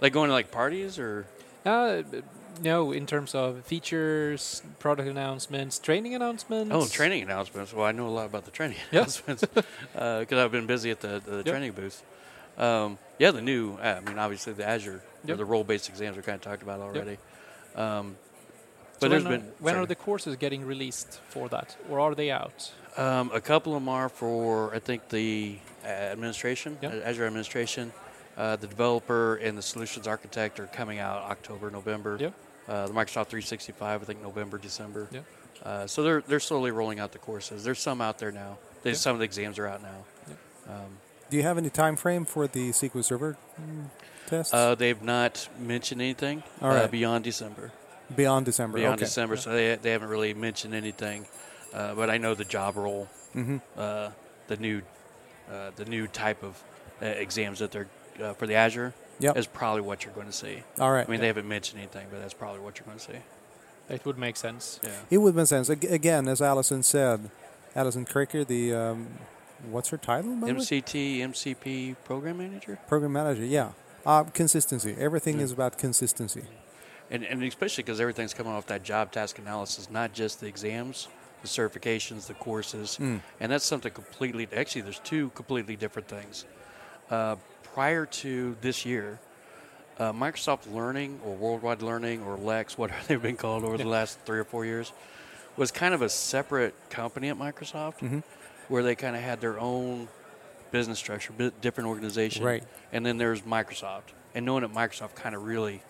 like 0.00 0.14
going 0.14 0.28
to 0.30 0.32
like 0.40 0.50
parties 0.50 0.98
or 0.98 1.26
Uh, 1.66 2.00
b- 2.10 2.22
no, 2.60 2.92
in 2.92 3.06
terms 3.06 3.34
of 3.34 3.64
features, 3.64 4.62
product 4.78 5.08
announcements, 5.08 5.78
training 5.78 6.14
announcements. 6.14 6.70
oh 6.74 6.86
training 6.86 7.22
announcements. 7.22 7.72
Well, 7.72 7.84
I 7.86 7.92
know 7.92 8.06
a 8.06 8.10
lot 8.10 8.26
about 8.26 8.44
the 8.44 8.50
training 8.50 8.76
announcements 8.92 9.44
because 9.44 10.32
I've 10.32 10.52
been 10.52 10.66
busy 10.66 10.90
at 10.90 11.00
the, 11.00 11.20
the 11.24 11.36
Yep. 11.38 11.46
training 11.46 11.72
booth. 11.72 12.02
Um, 12.56 12.98
yeah, 13.18 13.30
the 13.30 13.40
new. 13.42 13.74
uh, 13.74 14.00
I 14.04 14.08
mean, 14.08 14.18
obviously 14.18 14.52
the 14.52 14.66
Azure 14.68 14.94
or 14.96 15.02
Yep. 15.24 15.36
the 15.38 15.44
role-based 15.44 15.88
exams 15.88 16.16
are 16.16 16.22
kind 16.22 16.36
of 16.36 16.42
talked 16.42 16.62
about 16.62 16.80
already. 16.80 17.18
Um, 17.74 18.16
So 19.00 19.00
but 19.00 19.10
there's 19.10 19.24
when, 19.24 19.32
are, 19.32 19.38
been 19.38 19.52
when 19.60 19.72
sorry. 19.74 19.82
are 19.84 19.86
the 19.86 19.94
courses 19.94 20.36
getting 20.36 20.64
released 20.64 21.20
for 21.28 21.48
that, 21.50 21.76
or 21.88 22.00
are 22.00 22.14
they 22.14 22.30
out? 22.32 22.72
Um, 22.96 23.30
a 23.32 23.40
couple 23.40 23.74
of 23.76 23.80
them 23.82 23.88
are 23.88 24.08
for 24.08 24.74
I 24.74 24.80
think 24.80 25.08
the 25.08 25.58
uh, 25.84 25.88
administration, 25.88 26.78
uh, 26.82 26.86
Azure 27.04 27.26
administration. 27.26 27.92
Uh, 28.36 28.54
the 28.54 28.68
developer 28.68 29.34
and 29.36 29.58
the 29.58 29.62
solutions 29.62 30.06
architect 30.06 30.60
are 30.60 30.68
coming 30.68 31.00
out 31.00 31.22
October, 31.22 31.70
November. 31.72 32.16
Yep. 32.20 32.32
Uh, 32.68 32.86
the 32.86 32.92
Microsoft 32.92 33.28
365, 33.28 34.02
I 34.02 34.04
think 34.04 34.22
November, 34.22 34.58
December. 34.58 35.08
Yep. 35.10 35.24
Uh, 35.62 35.86
so 35.86 36.02
they're 36.02 36.20
they're 36.22 36.40
slowly 36.40 36.70
rolling 36.70 37.00
out 37.00 37.12
the 37.12 37.18
courses. 37.18 37.64
There's 37.64 37.80
some 37.80 38.00
out 38.00 38.18
there 38.18 38.30
now. 38.30 38.58
There's 38.82 38.96
Yep. 38.98 39.02
some 39.02 39.12
of 39.14 39.18
the 39.18 39.24
exams 39.24 39.58
are 39.58 39.66
out 39.66 39.82
now. 39.82 40.04
Do 41.30 41.36
you 41.36 41.42
have 41.42 41.58
any 41.58 41.68
time 41.70 41.96
frame 41.96 42.24
for 42.24 42.46
the 42.46 42.70
SQL 42.70 43.04
Server 43.04 43.36
mm, 43.60 43.86
tests 44.26 44.54
Uh, 44.54 44.74
they've 44.74 45.02
not 45.02 45.48
mentioned 45.58 46.00
anything 46.00 46.42
All 46.62 46.70
uh, 46.72 46.86
beyond 46.86 47.24
December. 47.24 47.70
beyond 48.14 48.46
December? 48.46 48.78
Beyond 48.78 48.94
okay. 48.94 49.04
December, 49.04 49.36
so 49.36 49.50
they 49.50 49.76
they 49.76 49.90
haven't 49.90 50.08
really 50.08 50.32
mentioned 50.34 50.74
anything. 50.74 51.26
Uh, 51.74 51.94
but 51.94 52.08
I 52.08 52.16
know 52.18 52.34
the 52.34 52.44
job 52.46 52.76
role, 52.76 53.08
hmm 53.32 53.58
uh, 53.76 54.10
the 54.46 54.56
new 54.56 54.80
uh, 55.50 55.70
the 55.76 55.84
new 55.84 56.06
type 56.06 56.42
of 56.42 56.62
uh, 57.02 57.06
exams 57.06 57.58
that 57.58 57.72
they're 57.72 57.88
uh, 58.22 58.32
for 58.34 58.46
the 58.46 58.54
Azure 58.54 58.94
Yep. 59.20 59.36
is 59.36 59.46
probably 59.46 59.80
what 59.82 60.04
you're 60.04 60.14
going 60.14 60.26
to 60.28 60.32
see. 60.32 60.62
All 60.78 60.92
right. 60.92 61.06
I 61.06 61.10
mean, 61.10 61.20
they 61.20 61.26
haven't 61.26 61.48
mentioned 61.48 61.80
anything, 61.80 62.06
but 62.10 62.20
that's 62.20 62.34
probably 62.34 62.60
what 62.60 62.78
you're 62.78 62.86
going 62.86 62.98
to 62.98 63.04
see. 63.04 63.18
It 63.94 64.04
would 64.04 64.18
make 64.18 64.36
sense. 64.36 64.78
Yeah. 64.82 64.90
It 65.10 65.18
would 65.18 65.34
make 65.34 65.46
sense. 65.46 65.68
Again, 65.70 66.28
as 66.28 66.40
Allison 66.42 66.82
said, 66.82 67.30
Allison 67.74 68.04
Kricker, 68.04 68.46
the 68.46 68.74
um, 68.74 69.08
what's 69.70 69.88
her 69.88 69.96
title? 69.96 70.34
by 70.36 70.48
the 70.48 70.54
way? 70.54 70.60
MCT, 70.60 71.20
MCP 71.20 71.96
program 72.04 72.38
manager, 72.38 72.78
Program 72.86 73.12
manager. 73.12 73.44
Yeah. 73.44 73.70
Uh, 74.06 74.24
consistency. 74.24 74.94
Everything 74.98 75.38
Yeah. 75.38 75.44
is 75.44 75.52
about 75.52 75.78
consistency. 75.78 76.44
and 77.10 77.24
and 77.24 77.42
especially 77.42 77.82
because 77.84 78.00
everything's 78.00 78.34
coming 78.34 78.52
off 78.52 78.66
that 78.66 78.82
job 78.82 79.10
task 79.10 79.38
analysis, 79.38 79.88
not 79.90 80.12
just 80.12 80.40
the 80.40 80.46
exams, 80.46 81.08
the 81.42 81.48
certifications, 81.48 82.26
the 82.26 82.34
courses, 82.34 82.98
Mm. 83.00 83.20
and 83.40 83.50
that's 83.52 83.64
something 83.64 83.90
completely. 83.92 84.46
Actually, 84.54 84.82
there's 84.82 84.98
two 85.00 85.30
completely 85.30 85.74
different 85.76 86.08
things. 86.08 86.44
Uh, 87.10 87.36
prior 87.74 88.06
to 88.06 88.56
this 88.60 88.84
year, 88.86 89.18
uh, 89.98 90.12
Microsoft 90.12 90.72
Learning 90.72 91.20
or 91.24 91.34
Worldwide 91.34 91.82
Learning 91.82 92.22
or 92.22 92.36
Lex, 92.36 92.78
whatever 92.78 93.00
they've 93.06 93.22
been 93.22 93.36
called 93.36 93.64
over 93.64 93.76
the 93.78 93.84
last 93.88 94.18
three 94.24 94.38
or 94.38 94.44
four 94.44 94.64
years, 94.64 94.92
was 95.56 95.70
kind 95.72 95.92
of 95.94 96.02
a 96.02 96.08
separate 96.08 96.74
company 96.90 97.28
at 97.28 97.36
Microsoft, 97.36 97.98
Mhm. 97.98 98.22
where 98.68 98.82
they 98.82 98.94
kind 98.94 99.16
of 99.16 99.22
had 99.22 99.40
their 99.40 99.58
own 99.58 100.08
business 100.70 100.98
structure, 100.98 101.32
different 101.60 101.88
organization, 101.88 102.44
Right. 102.44 102.62
And 102.92 103.04
then 103.04 103.16
there's 103.18 103.42
Microsoft, 103.42 104.12
and 104.34 104.44
knowing 104.46 104.62
that 104.62 104.72
Microsoft 104.72 105.14
kind 105.14 105.34
of 105.34 105.44
really, 105.44 105.82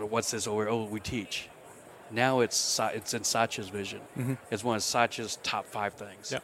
uh, 0.00 0.06
what's 0.06 0.30
this? 0.30 0.46
Oh, 0.46 0.60
oh, 0.66 0.84
we 0.84 1.00
teach. 1.00 1.48
Now 2.10 2.40
it's 2.40 2.78
it's 2.94 3.14
in 3.14 3.24
Satya's 3.24 3.68
vision. 3.68 4.00
Mhm. 4.16 4.38
It's 4.50 4.62
one 4.62 4.76
of 4.76 4.82
Satya's 4.84 5.36
top 5.42 5.66
five 5.66 5.94
things. 5.94 6.30
Yeah. 6.32 6.38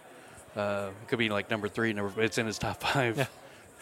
Uh, 0.60 0.90
it 1.00 1.08
could 1.08 1.18
be 1.20 1.28
like 1.28 1.48
number 1.50 1.68
three, 1.68 1.92
number. 1.92 2.20
It's 2.20 2.36
in 2.36 2.46
his 2.46 2.58
top 2.58 2.82
five 2.82 3.16
Yeah. 3.16 3.26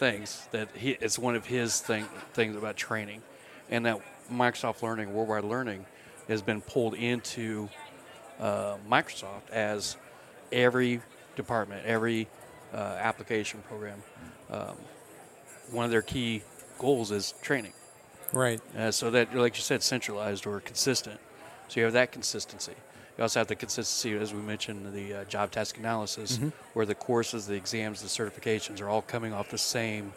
Things 0.01 0.47
that 0.49 0.67
he. 0.75 0.97
It's 0.99 1.19
one 1.19 1.35
of 1.35 1.45
his 1.45 1.79
thing 1.79 2.05
things 2.33 2.55
about 2.55 2.75
training, 2.75 3.21
and 3.69 3.85
that 3.85 4.01
Microsoft 4.33 4.81
Learning, 4.81 5.13
Worldwide 5.13 5.43
Learning, 5.43 5.85
has 6.27 6.41
been 6.41 6.59
pulled 6.59 6.95
into 6.95 7.69
uh, 8.39 8.77
Microsoft 8.89 9.51
as 9.51 9.97
every 10.51 11.01
department, 11.35 11.85
every 11.85 12.27
uh, 12.73 12.77
application 12.99 13.61
program. 13.67 14.01
Um, 14.49 14.75
one 15.69 15.85
of 15.85 15.91
their 15.91 16.01
key 16.01 16.41
goals 16.79 17.11
is 17.11 17.35
training. 17.43 17.73
Right. 18.33 18.59
Uh, 18.75 18.89
so 18.89 19.11
that, 19.11 19.35
like 19.35 19.55
you 19.55 19.61
said, 19.61 19.83
centralized 19.83 20.47
or 20.47 20.59
consistent. 20.61 21.19
So 21.67 21.79
you 21.79 21.83
have 21.83 21.93
that 21.93 22.11
consistency. 22.11 22.73
You 23.17 23.23
also 23.23 23.39
have 23.41 23.47
the 23.47 23.55
consistency, 23.55 24.15
as 24.17 24.33
we 24.33 24.41
mentioned, 24.41 24.93
the 24.93 25.13
uh, 25.13 25.23
job 25.25 25.51
task 25.51 25.77
analysis, 25.77 26.37
Mhm. 26.37 26.51
where 26.73 26.85
the 26.85 26.95
courses, 26.95 27.45
the 27.45 27.55
exams, 27.55 28.01
the 28.01 28.07
certifications 28.07 28.81
are 28.81 28.89
all 28.89 29.01
coming 29.01 29.33
off 29.33 29.49
the 29.49 29.57
same 29.57 30.13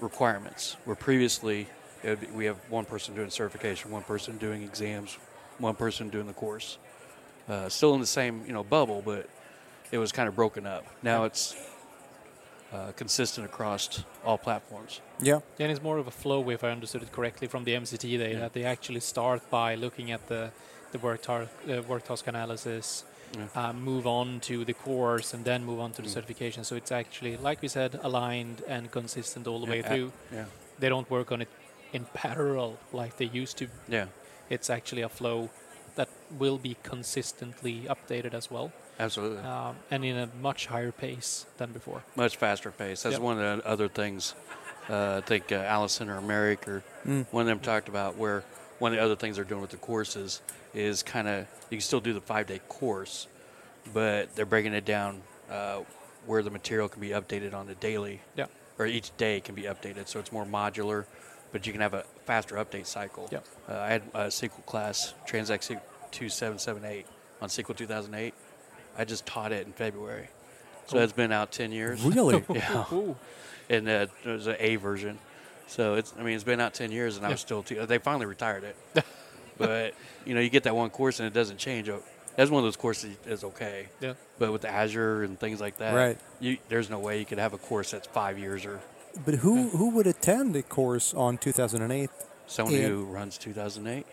requirements. 0.00 0.76
Where 0.84 0.96
previously 0.96 1.68
it 2.02 2.10
would 2.10 2.20
be, 2.20 2.26
we 2.28 2.44
have 2.44 2.56
one 2.68 2.84
person 2.84 3.14
doing 3.14 3.30
certification, 3.30 3.90
one 3.90 4.02
person 4.02 4.36
doing 4.38 4.62
exams, 4.62 5.16
one 5.58 5.74
person 5.74 6.08
doing 6.10 6.26
the 6.26 6.32
course. 6.34 6.78
Uh, 7.48 7.68
still 7.68 7.94
in 7.94 8.00
the 8.00 8.06
same 8.06 8.44
you 8.46 8.52
know 8.52 8.64
bubble, 8.64 9.02
but 9.04 9.28
it 9.90 9.98
was 9.98 10.12
kind 10.12 10.28
of 10.28 10.34
broken 10.36 10.66
up. 10.66 10.84
Now 11.02 11.24
it's 11.24 11.54
uh, 12.72 12.92
consistent 12.96 13.46
across 13.46 14.02
all 14.24 14.36
platforms. 14.36 15.00
Yeah. 15.20 15.40
And 15.60 15.70
it's 15.70 15.80
more 15.82 15.98
of 15.98 16.06
a 16.08 16.10
flow, 16.10 16.48
if 16.50 16.64
I 16.64 16.70
understood 16.70 17.02
it 17.02 17.12
correctly, 17.12 17.46
from 17.48 17.64
the 17.64 17.74
MCT 17.74 18.18
day 18.18 18.32
Yeah. 18.32 18.40
that 18.40 18.52
they 18.52 18.64
actually 18.64 19.00
start 19.00 19.48
by 19.50 19.74
looking 19.76 20.10
at 20.10 20.26
the 20.26 20.50
the 20.94 20.98
work, 21.00 21.20
tar- 21.22 21.48
uh, 21.68 21.82
work 21.82 22.04
task 22.10 22.26
analysis, 22.28 23.04
Yeah. 23.36 23.48
uh, 23.60 23.72
move 23.72 24.06
on 24.06 24.38
to 24.48 24.64
the 24.64 24.74
course, 24.86 25.34
and 25.34 25.44
then 25.44 25.64
move 25.64 25.80
on 25.80 25.90
to 25.96 26.02
the 26.02 26.08
Mm. 26.08 26.14
certification. 26.18 26.60
So 26.64 26.76
it's 26.76 26.92
actually, 26.92 27.36
like 27.48 27.58
we 27.62 27.68
said, 27.68 27.90
aligned 28.08 28.62
and 28.74 28.82
consistent 28.98 29.46
all 29.48 29.60
the 29.64 29.70
way 29.72 29.80
Yeah, 29.80 29.88
through. 29.88 30.12
Yeah, 30.32 30.44
They 30.78 30.88
don't 30.88 31.08
work 31.10 31.32
on 31.32 31.42
it 31.42 31.48
in 31.92 32.04
parallel 32.14 32.72
like 32.92 33.12
they 33.16 33.30
used 33.42 33.56
to. 33.58 33.66
yeah, 33.88 34.06
It's 34.50 34.68
actually 34.70 35.02
a 35.02 35.08
flow 35.08 35.48
that 35.96 36.08
will 36.42 36.58
be 36.58 36.76
consistently 36.82 37.76
updated 37.94 38.34
as 38.34 38.50
well, 38.50 38.68
absolutely. 39.00 39.42
um, 39.42 39.74
and 39.90 40.04
in 40.04 40.16
a 40.16 40.28
much 40.40 40.66
higher 40.66 40.92
pace 40.92 41.46
than 41.58 41.72
before. 41.72 42.00
much 42.14 42.36
faster 42.36 42.70
pace. 42.70 43.02
That's 43.02 43.14
Yep. 43.14 43.22
one 43.30 43.36
of 43.40 43.44
the 43.58 43.66
other 43.74 43.88
things. 43.88 44.34
Uh, 44.88 45.16
I 45.22 45.26
think 45.30 45.50
uh, 45.50 45.56
Allison 45.76 46.08
or 46.10 46.20
Merrick 46.20 46.68
or 46.68 46.82
Mm. 47.06 47.24
one 47.32 47.42
of 47.42 47.48
them 47.52 47.60
talked 47.60 47.88
about 47.88 48.16
where 48.16 48.42
one 48.78 48.92
of 48.92 48.98
the 48.98 49.04
other 49.04 49.16
things 49.16 49.36
they're 49.36 49.44
doing 49.44 49.60
with 49.60 49.70
the 49.70 49.76
courses 49.76 50.42
is 50.74 51.02
kind 51.02 51.28
of 51.28 51.46
you 51.70 51.76
can 51.78 51.80
still 51.80 52.00
do 52.00 52.12
the 52.12 52.20
five 52.20 52.46
day 52.46 52.60
course, 52.68 53.26
but 53.92 54.34
they're 54.34 54.46
breaking 54.46 54.74
it 54.74 54.84
down 54.84 55.22
uh, 55.50 55.80
where 56.26 56.42
the 56.42 56.50
material 56.50 56.88
can 56.88 57.00
be 57.00 57.10
updated 57.10 57.54
on 57.54 57.66
the 57.66 57.74
daily 57.76 58.20
Yeah. 58.36 58.46
or 58.78 58.86
each 58.86 59.16
day 59.16 59.40
can 59.40 59.54
be 59.54 59.62
updated, 59.62 60.08
so 60.08 60.18
it's 60.18 60.32
more 60.32 60.44
modular, 60.46 61.04
but 61.52 61.66
you 61.66 61.72
can 61.72 61.80
have 61.82 61.94
a 61.94 62.04
faster 62.24 62.56
update 62.56 62.86
cycle. 62.86 63.28
Yep. 63.30 63.46
Uh, 63.68 63.74
I 63.78 63.88
had 63.88 64.02
a 64.14 64.26
SQL 64.26 64.64
class, 64.66 65.14
Transact 65.26 65.62
2778 66.10 67.06
on 67.42 67.48
SQL 67.48 67.76
2008. 67.76 68.34
I 68.96 69.04
just 69.04 69.26
taught 69.26 69.52
it 69.52 69.66
in 69.66 69.72
February. 69.72 70.28
So 70.86 70.98
it's 70.98 71.12
been 71.12 71.32
out 71.32 71.50
10 71.52 71.72
years. 71.72 72.02
Really? 72.02 72.42
Yeah. 72.54 72.84
Ooh. 72.92 73.16
And 73.70 73.88
uh, 73.88 74.06
there's 74.24 74.46
an 74.46 74.56
A 74.58 74.76
version. 74.76 75.18
So 75.66 75.94
it's, 75.94 76.12
I 76.18 76.22
mean, 76.22 76.34
it's 76.34 76.44
been 76.44 76.60
out 76.60 76.74
10 76.74 76.92
years 76.92 77.16
and 77.16 77.26
I 77.26 77.30
was 77.30 77.40
still, 77.40 77.62
te- 77.62 77.74
they 77.86 77.98
finally 77.98 78.26
retired 78.26 78.64
it. 78.64 79.04
but, 79.58 79.94
you 80.24 80.34
know, 80.34 80.40
you 80.40 80.50
get 80.50 80.64
that 80.64 80.76
one 80.76 80.90
course 80.90 81.20
and 81.20 81.26
it 81.26 81.32
doesn't 81.32 81.58
change. 81.58 81.88
Oh, 81.88 82.02
That's 82.36 82.50
one 82.50 82.58
of 82.60 82.64
those 82.64 82.76
courses 82.76 83.16
that's 83.24 83.44
okay. 83.44 83.88
Yeah. 84.00 84.14
But 84.38 84.52
with 84.52 84.64
Azure 84.64 85.22
and 85.22 85.38
things 85.38 85.60
like 85.60 85.78
that, 85.78 85.94
Right. 85.94 86.18
you, 86.40 86.58
there's 86.68 86.90
no 86.90 86.98
way 86.98 87.18
you 87.18 87.24
could 87.24 87.38
have 87.38 87.52
a 87.54 87.58
course 87.58 87.90
that's 87.92 88.06
five 88.08 88.38
years 88.38 88.64
or 88.66 88.80
But 89.24 89.36
who 89.36 89.68
who 89.70 89.90
would 89.90 90.06
attend 90.06 90.54
a 90.56 90.62
course 90.62 91.14
on 91.14 91.38
2008? 91.38 92.10
someone 92.46 92.74
who 92.74 93.04
runs 93.04 93.38
2008. 93.38 94.04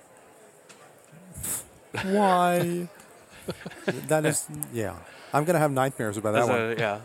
Why? 2.05 2.87
that 4.07 4.25
is 4.25 4.47
yeah. 4.73 4.95
I'm 5.33 5.43
gonna 5.45 5.59
have 5.59 5.71
nightmares 5.71 6.17
about 6.17 6.31
that 6.33 6.47
That's 6.47 6.49
one. 6.49 6.71
a- 6.71 6.75
yeah. 6.75 6.99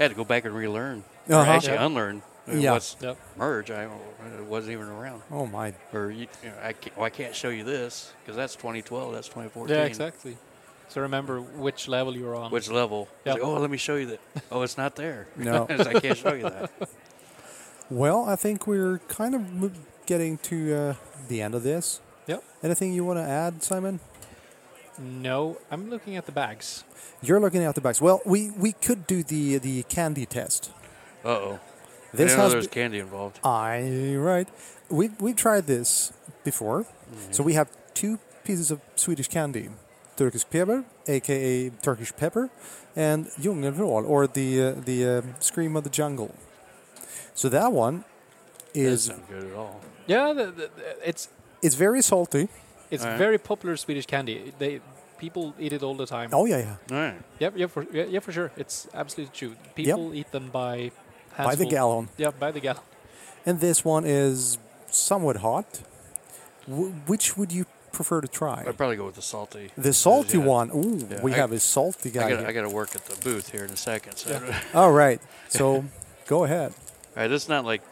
I 0.00 0.02
had 0.04 0.08
to 0.10 0.16
go 0.16 0.24
back 0.24 0.44
and 0.44 0.54
relearn. 0.54 1.04
Or 1.28 1.36
Uh-huh. 1.36 1.52
actually 1.52 1.76
unlearn 1.76 2.22
Yeah. 2.46 2.72
what's 2.72 2.96
Yep. 3.00 3.18
merge. 3.36 3.70
I 3.70 3.84
it 3.84 4.44
wasn't 4.46 4.72
even 4.72 4.86
around. 4.88 5.22
Oh 5.30 5.46
my! 5.46 5.74
Or 5.92 6.10
you, 6.10 6.26
you 6.42 6.48
know, 6.48 6.54
I, 6.62 6.72
can't, 6.72 6.96
well, 6.96 7.06
I 7.06 7.10
can't 7.10 7.34
show 7.34 7.50
you 7.50 7.62
this 7.64 8.12
because 8.22 8.36
that's 8.36 8.56
2012. 8.56 9.12
That's 9.12 9.28
2014. 9.28 9.76
Yeah, 9.76 9.84
exactly. 9.84 10.36
So 10.88 11.00
remember 11.00 11.40
which 11.40 11.88
level 11.88 12.16
you're 12.16 12.34
on. 12.34 12.50
Which 12.50 12.68
level? 12.68 13.08
It's 13.24 13.26
Yeah. 13.26 13.32
Like, 13.34 13.42
oh, 13.44 13.54
let 13.54 13.70
me 13.70 13.78
show 13.78 13.96
you 13.96 14.06
that. 14.06 14.20
Oh, 14.50 14.62
it's 14.62 14.76
not 14.76 14.96
there. 14.96 15.26
No. 15.36 15.66
I 15.70 16.00
can't 16.00 16.18
show 16.18 16.34
you 16.34 16.42
that. 16.42 16.70
Well, 17.90 18.24
I 18.24 18.36
think 18.36 18.66
we're 18.66 19.00
kind 19.08 19.34
of 19.34 19.72
getting 20.06 20.38
to 20.38 20.74
uh, 20.74 20.94
the 21.28 21.42
end 21.42 21.54
of 21.54 21.62
this. 21.62 22.00
Yep. 22.26 22.42
Anything 22.62 22.94
you 22.94 23.04
want 23.04 23.18
to 23.18 23.22
add, 23.22 23.62
Simon? 23.62 24.00
No, 24.98 25.58
I'm 25.70 25.90
looking 25.90 26.16
at 26.16 26.24
the 26.24 26.32
bags. 26.32 26.84
You're 27.22 27.40
looking 27.40 27.62
at 27.64 27.74
the 27.74 27.82
bags. 27.82 28.00
Well, 28.00 28.22
we, 28.24 28.50
we 28.50 28.72
could 28.72 29.06
do 29.06 29.22
the 29.22 29.58
the 29.58 29.82
candy 29.84 30.24
test. 30.24 30.70
Uh 31.24 31.28
oh. 31.28 31.60
This 32.12 32.20
I 32.20 32.24
didn't 32.24 32.36
know 32.36 32.42
has 32.44 32.52
there 32.52 32.58
was 32.58 32.66
candy 32.68 32.98
involved. 32.98 33.40
I 33.44 34.14
right. 34.16 34.48
We 34.88 35.10
we 35.18 35.32
tried 35.32 35.66
this 35.66 36.12
before. 36.44 36.84
So 37.30 37.42
we 37.42 37.54
have 37.54 37.68
two 37.94 38.18
pieces 38.44 38.70
of 38.70 38.80
Swedish 38.96 39.28
candy: 39.28 39.68
Turkish 40.16 40.44
pepper, 40.48 40.84
aka 41.06 41.70
Turkish 41.82 42.12
pepper, 42.16 42.50
and 42.96 43.26
Djungelvrål, 43.40 44.04
or 44.08 44.26
the 44.26 44.48
uh, 44.62 44.72
the 44.84 44.98
uh, 45.06 45.22
scream 45.40 45.76
of 45.76 45.84
the 45.84 45.90
jungle. 45.90 46.34
So 47.34 47.48
that 47.48 47.72
one 47.72 48.04
Doesn't 48.74 49.16
is 49.16 49.20
good 49.28 49.50
at 49.50 49.56
all. 49.56 49.80
Yeah, 50.06 50.32
the, 50.32 50.46
the, 50.46 50.70
the- 50.76 51.08
it's 51.08 51.28
it's 51.62 51.74
very 51.76 52.02
salty. 52.02 52.48
it's 52.90 53.04
Alright. 53.04 53.18
very 53.18 53.38
popular 53.38 53.76
Swedish 53.76 54.06
candy. 54.06 54.52
They 54.58 54.80
people 55.18 55.54
eat 55.58 55.72
it 55.72 55.82
all 55.82 55.94
the 55.94 56.06
time. 56.06 56.28
Oh 56.32 56.46
yeah, 56.46 56.58
yeah. 56.58 56.76
All 56.96 57.02
right. 57.04 57.20
Yep, 57.38 57.52
yeah, 57.56 57.68
for 57.68 57.86
yeah, 57.92 58.04
yeah, 58.14 58.20
for 58.20 58.32
sure. 58.32 58.50
It's 58.56 58.86
absolutely 58.94 59.32
true. 59.34 59.54
People 59.74 60.14
eat 60.14 60.30
them 60.32 60.48
by 60.50 60.90
By 61.36 61.54
the 61.54 61.64
handful. 61.64 61.70
gallon. 61.70 62.08
Yeah, 62.16 62.30
by 62.30 62.50
the 62.50 62.60
gallon. 62.60 62.80
And 63.46 63.60
this 63.60 63.84
one 63.84 64.04
is 64.04 64.58
somewhat 64.88 65.36
hot. 65.38 65.82
W- 66.68 66.92
which 67.06 67.36
would 67.36 67.50
you 67.52 67.66
prefer 67.92 68.20
to 68.20 68.28
try? 68.28 68.64
I'd 68.66 68.76
probably 68.76 68.96
go 68.96 69.06
with 69.06 69.16
the 69.16 69.22
salty. 69.22 69.70
The 69.76 69.92
salty 69.92 70.38
Yeah. 70.38 70.44
one. 70.44 70.70
Ooh, 70.74 71.06
Yeah, 71.10 71.20
we 71.22 71.32
I- 71.32 71.36
have 71.36 71.52
a 71.52 71.58
salty 71.60 72.10
guy. 72.10 72.26
I 72.26 72.30
got 72.30 72.38
here. 72.40 72.48
I 72.48 72.52
got 72.52 72.62
to 72.62 72.68
work 72.70 72.94
at 72.94 73.04
the 73.06 73.16
booth 73.22 73.50
here 73.50 73.64
in 73.64 73.70
a 73.70 73.76
second. 73.76 74.16
So, 74.16 74.30
Yeah. 74.30 74.60
All 74.74 74.92
right. 74.92 75.20
So 75.48 75.84
go 76.26 76.44
ahead. 76.44 76.72
all 77.16 77.22
right, 77.22 77.30
It's 77.30 77.48
not 77.48 77.64
like 77.64 77.82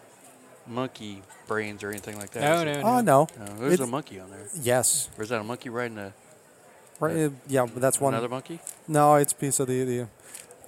monkey 0.67 1.23
brains 1.49 1.83
or 1.83 1.91
anything 1.91 2.19
like 2.19 2.31
that. 2.31 2.41
No, 2.43 2.65
no, 2.65 2.81
no. 2.81 2.87
Oh 2.87 3.01
no. 3.01 3.29
No, 3.39 3.57
there's 3.59 3.75
It- 3.75 3.81
a 3.81 3.87
monkey 3.87 4.21
on 4.21 4.31
there. 4.31 4.47
Yes. 4.63 5.09
Or 5.19 5.25
is 5.25 5.31
that 5.31 5.41
a 5.41 5.45
monkey 5.45 5.69
riding 5.69 5.99
a 5.99 6.13
Right. 7.01 7.17
uh, 7.17 7.31
yeah, 7.49 7.67
that's 7.77 7.99
one. 8.01 8.13
another 8.15 8.29
monkey? 8.29 8.61
No, 8.87 9.15
it's 9.17 9.33
a 9.33 9.37
piece 9.37 9.59
of 9.59 9.67
the 9.69 9.85
the. 9.85 10.09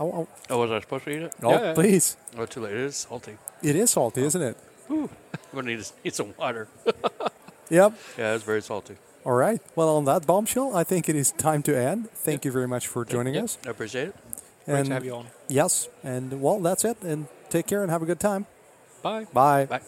Oh, 0.00 0.12
oh, 0.12 0.28
Oh, 0.50 0.58
was 0.58 0.70
I 0.70 0.80
supposed 0.80 1.04
to 1.04 1.10
eat 1.10 1.22
it? 1.22 1.34
oh 1.42 1.50
Yeah, 1.50 1.60
yeah. 1.62 1.74
please! 1.74 2.16
Oh, 2.36 2.46
too 2.46 2.60
late. 2.60 2.72
It 2.74 2.80
is 2.80 2.96
salty. 2.96 3.36
It 3.62 3.76
is 3.76 3.90
salty, 3.90 4.22
oh. 4.22 4.26
isn't 4.26 4.42
it? 4.42 4.56
I'm 4.90 5.08
gonna 5.54 5.74
need, 5.76 5.84
need 6.04 6.14
some 6.14 6.34
water. 6.38 6.68
Yep. 7.70 7.94
yeah, 8.18 8.34
it's 8.34 8.44
very 8.44 8.60
salty. 8.60 8.96
All 9.24 9.32
right. 9.32 9.58
Well, 9.76 9.88
on 9.96 10.04
that 10.04 10.26
bombshell, 10.26 10.76
I 10.76 10.84
think 10.84 11.08
it 11.08 11.16
is 11.16 11.32
time 11.32 11.62
to 11.62 11.74
end. 11.78 12.10
Thank 12.10 12.44
you 12.44 12.52
very 12.52 12.68
much 12.68 12.86
for 12.86 13.02
joining 13.04 13.34
Yep, 13.34 13.44
us. 13.44 13.58
I 13.66 13.70
appreciate 13.70 14.08
it. 14.08 14.16
Great 14.66 14.76
And 14.78 14.86
to 14.88 14.92
have 14.94 15.04
you 15.06 15.14
on. 15.14 15.26
yes, 15.48 15.88
and 16.04 16.42
well, 16.42 16.58
that's 16.60 16.84
it. 16.84 16.98
And 17.02 17.28
take 17.48 17.66
care 17.66 17.80
and 17.82 17.90
have 17.90 18.02
a 18.02 18.06
good 18.06 18.20
time. 18.20 18.44
Bye. 19.02 19.24
Bye. 19.32 19.64
Bye. 19.66 19.80